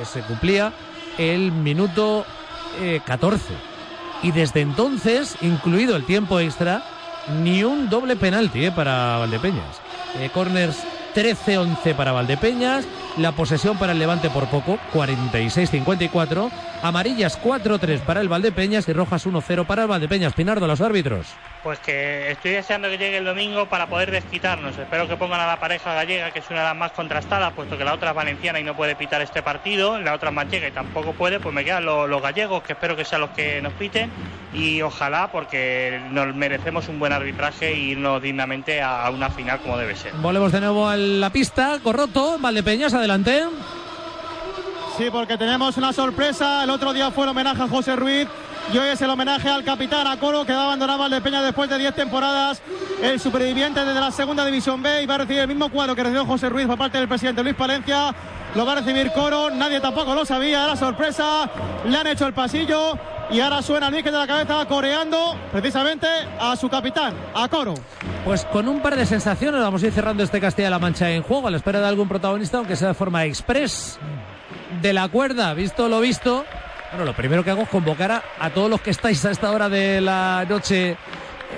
[0.04, 0.72] se cumplía
[1.18, 2.24] el minuto
[2.80, 3.44] eh, 14.
[4.22, 6.82] Y desde entonces, incluido el tiempo extra,
[7.42, 9.80] ni un doble penalti eh, para Valdepeñas.
[10.18, 10.76] Eh, corners
[11.14, 12.86] 13-11 para Valdepeñas,
[13.16, 16.50] la posesión para el Levante por poco, 46-54,
[16.82, 20.32] amarillas 4-3 para el Valdepeñas y rojas 1-0 para el Valdepeñas.
[20.34, 21.26] Pinardo, los árbitros.
[21.62, 24.78] Pues que estoy deseando que llegue el domingo para poder desquitarnos.
[24.78, 27.76] Espero que pongan a la pareja gallega, que es una de las más contrastadas, puesto
[27.76, 30.68] que la otra es valenciana y no puede pitar este partido, la otra es manchega
[30.68, 33.60] y tampoco puede, pues me quedan los, los gallegos, que espero que sean los que
[33.60, 34.10] nos piten,
[34.54, 39.60] y ojalá, porque nos merecemos un buen arbitraje y irnos dignamente a, a una final
[39.60, 40.12] como debe ser.
[40.14, 43.44] Volvemos de nuevo a la pista, Corroto, Valdepeñas, adelante.
[44.98, 46.62] Sí, porque tenemos una sorpresa.
[46.64, 48.28] El otro día fue el homenaje a José Ruiz
[48.72, 51.78] y hoy es el homenaje al capitán Acoro que va a abandonar Valdepeña después de
[51.78, 52.60] 10 temporadas.
[53.02, 56.02] El superviviente desde la segunda división B y va a recibir el mismo cuadro que
[56.02, 58.14] recibió José Ruiz por parte del presidente Luis Palencia.
[58.54, 61.48] Lo va a recibir Coro, nadie tampoco lo sabía, era sorpresa.
[61.86, 62.98] Le han hecho el pasillo
[63.30, 66.06] y ahora suena el Virgen de la Cabeza coreando precisamente
[66.38, 67.74] a su capitán, a Coro.
[68.24, 71.48] Pues con un par de sensaciones vamos a ir cerrando este Castilla-La Mancha en juego
[71.48, 73.98] a la espera de algún protagonista, aunque sea de forma express.
[74.82, 76.44] De la cuerda, visto lo visto.
[76.90, 79.68] Bueno, lo primero que hago es convocar a, todos los que estáis a esta hora
[79.68, 80.96] de la noche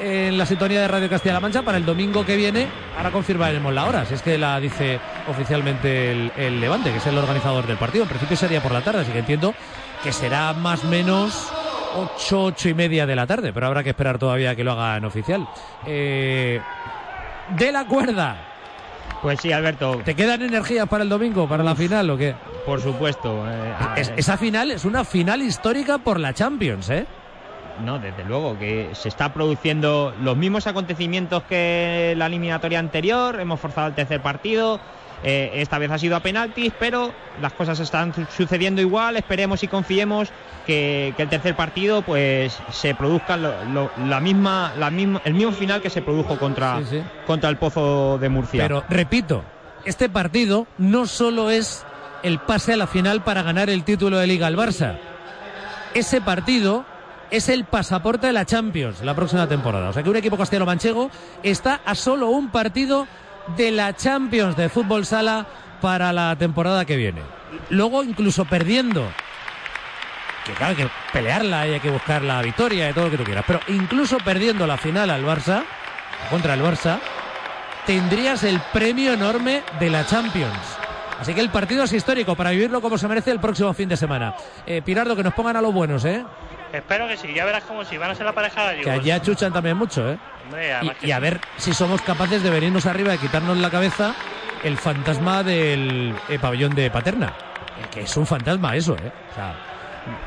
[0.00, 2.68] en la sintonía de Radio Castilla-La Mancha para el domingo que viene.
[2.96, 7.06] Ahora confirmaremos la hora, si es que la dice oficialmente el, el Levante, que es
[7.06, 8.04] el organizador del partido.
[8.04, 9.52] En principio sería por la tarde, así que entiendo
[10.04, 11.52] que será más o menos
[11.96, 15.04] 8, 8 y media de la tarde, pero habrá que esperar todavía que lo hagan
[15.04, 15.46] oficial.
[15.86, 16.60] Eh,
[17.56, 18.36] de la cuerda.
[19.20, 22.34] Pues sí, Alberto, ¿Te quedan energías para el domingo, para la final o qué?
[22.66, 23.44] por supuesto.
[23.48, 27.06] eh, Es- esa final es una final histórica por la Champions, ¿eh?
[27.84, 33.40] No, desde luego, que se está produciendo los mismos acontecimientos que la eliminatoria anterior.
[33.40, 34.78] Hemos forzado el tercer partido.
[35.24, 39.16] Eh, esta vez ha sido a penaltis, pero las cosas están su- sucediendo igual.
[39.16, 40.28] Esperemos y confiemos
[40.66, 45.34] que, que el tercer partido pues se produzca lo- lo- la misma, la misma, el
[45.34, 47.02] mismo final que se produjo contra, Sí, sí.
[47.26, 48.62] contra el Pozo de Murcia.
[48.62, 49.44] Pero repito,
[49.84, 51.84] este partido no solo es
[52.22, 54.96] el pase a la final para ganar el título de Liga al Barça.
[55.94, 56.84] Ese partido
[57.30, 59.88] es el pasaporte de la Champions la próxima temporada.
[59.88, 61.10] O sea que un equipo castellano-manchego
[61.42, 63.06] está a solo un partido
[63.56, 65.46] de la Champions de fútbol sala
[65.80, 67.22] para la temporada que viene.
[67.70, 69.06] Luego incluso perdiendo.
[70.44, 73.24] Que claro, hay que pelearla hay que buscar la victoria y todo lo que tú
[73.24, 73.44] quieras.
[73.46, 75.64] Pero incluso perdiendo la final al Barça,
[76.30, 76.98] contra el Barça,
[77.86, 80.78] tendrías el premio enorme de la Champions.
[81.20, 83.96] Así que el partido es histórico para vivirlo como se merece el próximo fin de
[83.96, 84.34] semana.
[84.66, 86.24] Eh, Pirardo, que nos pongan a los buenos, ¿eh?
[86.72, 89.20] Espero que sí, ya verás como si van a ser la pareja de Que allá
[89.20, 90.18] chuchan también mucho, ¿eh?
[90.44, 94.14] Hombre, Y, a ver si somos capaces de venirnos arriba y quitarnos la cabeza
[94.64, 97.32] el fantasma del eh, pabellón de Paterna.
[97.90, 99.12] Que es un fantasma eso, ¿eh?
[99.32, 99.54] O sea,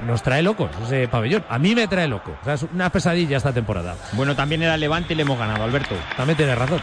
[0.06, 1.44] nos trae locos ese pabellón.
[1.50, 2.38] A mí me trae loco.
[2.42, 3.96] O sea, es una pesadilla esta temporada.
[4.14, 5.96] Bueno, también era Levante y le hemos ganado, Alberto.
[6.16, 6.82] También tienes razón.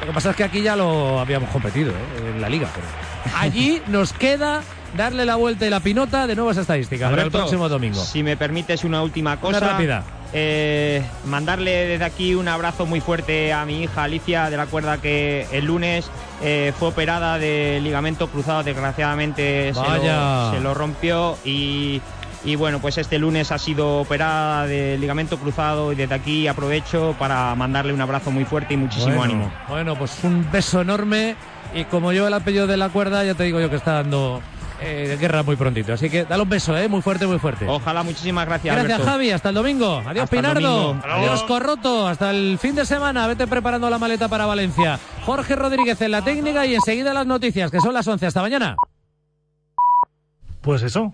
[0.00, 2.32] Lo que pasa es que aquí ya lo habíamos competido ¿eh?
[2.34, 2.68] en la liga.
[2.74, 2.86] Pero
[3.38, 4.62] allí nos queda
[4.96, 8.02] darle la vuelta y la pinota de nuevas estadísticas para el próximo domingo.
[8.02, 9.58] Si me permites una última cosa.
[9.58, 10.04] Una rápida.
[10.32, 14.98] Eh, mandarle desde aquí un abrazo muy fuerte a mi hija Alicia de la cuerda
[14.98, 16.10] que el lunes
[16.42, 22.02] eh, fue operada de ligamento cruzado, desgraciadamente se lo, se lo rompió y,
[22.44, 27.14] y bueno, pues este lunes ha sido operada de ligamento cruzado y desde aquí aprovecho
[27.18, 29.52] para mandarle un abrazo muy fuerte y muchísimo Bueno, ánimo.
[29.68, 31.36] Bueno, pues un beso enorme.
[31.74, 34.40] Y como yo el apellido de la cuerda, ya te digo yo que está dando
[34.80, 35.92] eh, guerra muy prontito.
[35.92, 36.88] Así que dale un beso, ¿eh?
[36.88, 37.66] Muy fuerte, muy fuerte.
[37.68, 38.74] Ojalá, muchísimas gracias.
[38.74, 39.12] Gracias, Alberto.
[39.12, 39.30] Javi.
[39.30, 40.02] Hasta el domingo.
[40.06, 40.60] Adiós, Hasta Pinardo.
[40.88, 41.06] domingo.
[41.06, 42.06] Adiós, Corroto.
[42.08, 43.26] Hasta el fin de semana.
[43.26, 44.98] Vete preparando la maleta para Valencia.
[45.24, 48.26] Jorge Rodríguez en la técnica y enseguida las noticias, que son las 11.
[48.26, 48.76] Hasta mañana.
[50.60, 51.12] Pues eso,